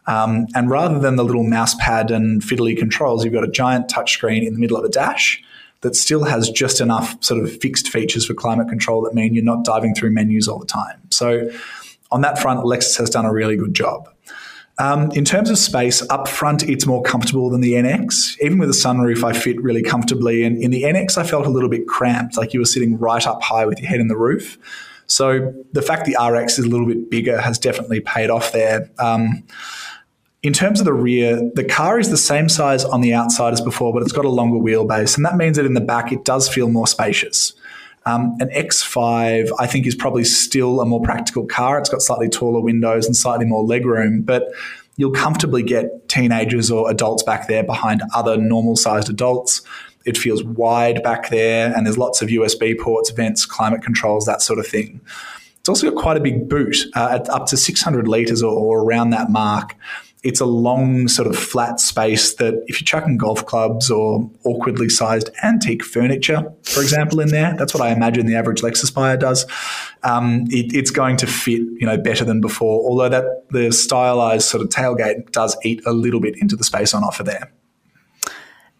[0.06, 3.88] Um, and rather than the little mouse pad and fiddly controls, you've got a giant
[3.88, 5.42] touchscreen in the middle of the dash
[5.80, 9.44] that still has just enough sort of fixed features for climate control that mean you're
[9.44, 11.00] not diving through menus all the time.
[11.10, 11.50] So
[12.12, 14.08] on that front, Lexus has done a really good job.
[14.78, 18.40] Um, in terms of space, up front, it's more comfortable than the NX.
[18.40, 20.44] Even with a sunroof, I fit really comfortably.
[20.44, 23.26] And in the NX, I felt a little bit cramped, like you were sitting right
[23.26, 24.58] up high with your head in the roof.
[25.06, 28.90] So the fact the RX is a little bit bigger has definitely paid off there.
[28.98, 29.44] Um,
[30.42, 33.60] in terms of the rear, the car is the same size on the outside as
[33.60, 35.16] before, but it's got a longer wheelbase.
[35.16, 37.54] And that means that in the back, it does feel more spacious.
[38.06, 41.78] Um, an X5, I think, is probably still a more practical car.
[41.78, 44.52] It's got slightly taller windows and slightly more legroom, but
[44.96, 49.62] you'll comfortably get teenagers or adults back there behind other normal sized adults.
[50.04, 54.42] It feels wide back there, and there's lots of USB ports, vents, climate controls, that
[54.42, 55.00] sort of thing.
[55.60, 58.80] It's also got quite a big boot, uh, at up to 600 litres or, or
[58.80, 59.76] around that mark
[60.22, 64.88] it's a long sort of flat space that if you're chucking golf clubs or awkwardly
[64.88, 69.16] sized antique furniture, for example, in there, that's what I imagine the average Lexus buyer
[69.16, 69.46] does.
[70.04, 72.88] Um, it, it's going to fit, you know, better than before.
[72.88, 76.94] Although that the stylized sort of tailgate does eat a little bit into the space
[76.94, 77.52] on offer there.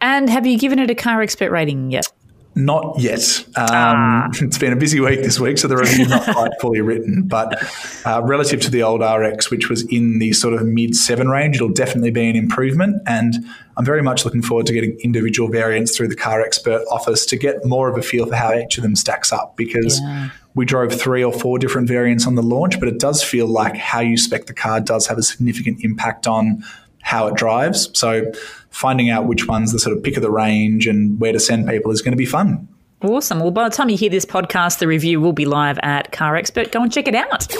[0.03, 2.12] And have you given it a car expert rating yet?
[2.55, 3.44] Not yet.
[3.57, 4.28] Um, ah.
[4.40, 7.22] It's been a busy week this week, so the review's not quite fully written.
[7.22, 7.62] But
[8.05, 11.57] uh, relative to the old RX, which was in the sort of mid seven range,
[11.57, 13.00] it'll definitely be an improvement.
[13.07, 13.36] And
[13.78, 17.38] I'm very much looking forward to getting individual variants through the car expert office to
[17.38, 19.57] get more of a feel for how each of them stacks up.
[19.57, 20.28] Because yeah.
[20.55, 23.76] we drove three or four different variants on the launch, but it does feel like
[23.76, 26.62] how you spec the car does have a significant impact on
[27.00, 27.88] how it drives.
[27.98, 28.30] So
[28.73, 31.68] finding out which one's the sort of pick of the range and where to send
[31.68, 32.66] people is going to be fun.
[33.03, 33.41] Awesome.
[33.41, 36.37] Well, by the time you hear this podcast, the review will be live at Car
[36.37, 36.73] Expert.
[36.73, 37.51] Go and check it out.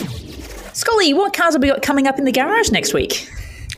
[0.73, 3.29] Scully, what cars have we got coming up in the garage next week?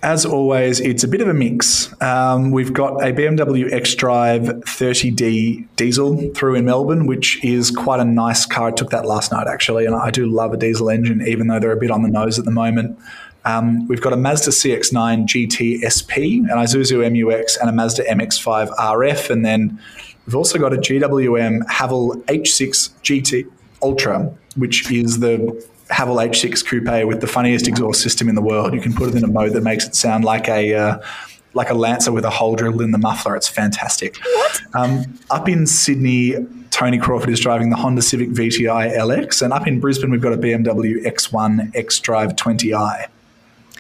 [0.03, 1.91] As always, it's a bit of a mix.
[2.03, 8.05] Um, we've got a BMW xDrive 30D diesel through in Melbourne, which is quite a
[8.05, 8.68] nice car.
[8.68, 11.59] I took that last night actually, and I do love a diesel engine, even though
[11.59, 12.99] they're a bit on the nose at the moment.
[13.45, 18.74] Um, we've got a Mazda CX9 GT SP, an Isuzu MUX, and a Mazda MX5
[18.76, 19.78] RF, and then
[20.26, 23.51] we've also got a GWM Haval H6 GT
[23.82, 25.36] Ultra, which is the
[25.90, 28.72] Haval H6 coupe with the funniest exhaust system in the world.
[28.72, 30.99] You can put it in a mode that makes it sound like a uh,
[31.53, 33.36] like a Lancer with a hole drilled in the muffler.
[33.36, 34.18] It's fantastic.
[34.74, 36.34] Um, up in Sydney,
[36.70, 40.32] Tony Crawford is driving the Honda Civic VTI LX, and up in Brisbane, we've got
[40.32, 43.07] a BMW X1 xDrive 20i.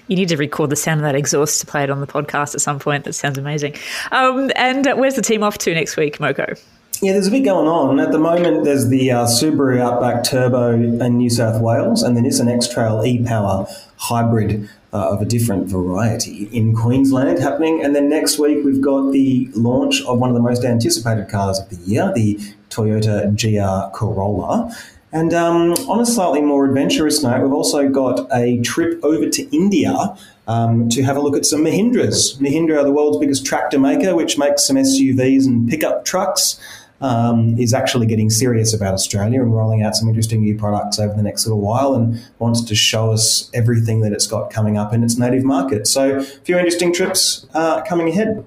[0.08, 2.54] You need to record the sound of that exhaust to play it on the podcast
[2.54, 3.04] at some point.
[3.04, 3.74] That sounds amazing.
[4.12, 6.60] Um, and uh, where's the team off to next week, Moko?
[7.02, 7.98] Yeah, there's a bit going on.
[8.00, 12.22] At the moment, there's the uh, Subaru Outback Turbo in New South Wales, and then
[12.22, 17.84] there's an X Trail e Power hybrid uh, of a different variety in Queensland happening.
[17.84, 21.58] And then next week, we've got the launch of one of the most anticipated cars
[21.58, 22.38] of the year, the
[22.70, 24.74] Toyota GR Corolla.
[25.14, 29.56] And um, on a slightly more adventurous note, we've also got a trip over to
[29.56, 30.16] India
[30.48, 32.36] um, to have a look at some Mahindras.
[32.38, 36.60] Mahindra are the world's biggest tractor maker, which makes some SUVs and pickup trucks
[37.00, 41.14] um, is actually getting serious about Australia and rolling out some interesting new products over
[41.14, 44.92] the next little while and wants to show us everything that it's got coming up
[44.92, 45.86] in its native market.
[45.86, 48.44] So, a few interesting trips uh, coming ahead.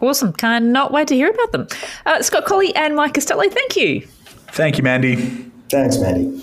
[0.00, 0.32] Awesome.
[0.32, 1.68] Cannot wait to hear about them.
[2.06, 4.00] Uh, Scott Collie and Mike Costello, thank you.
[4.48, 5.52] Thank you, Mandy.
[5.70, 6.42] Thanks, Mandy.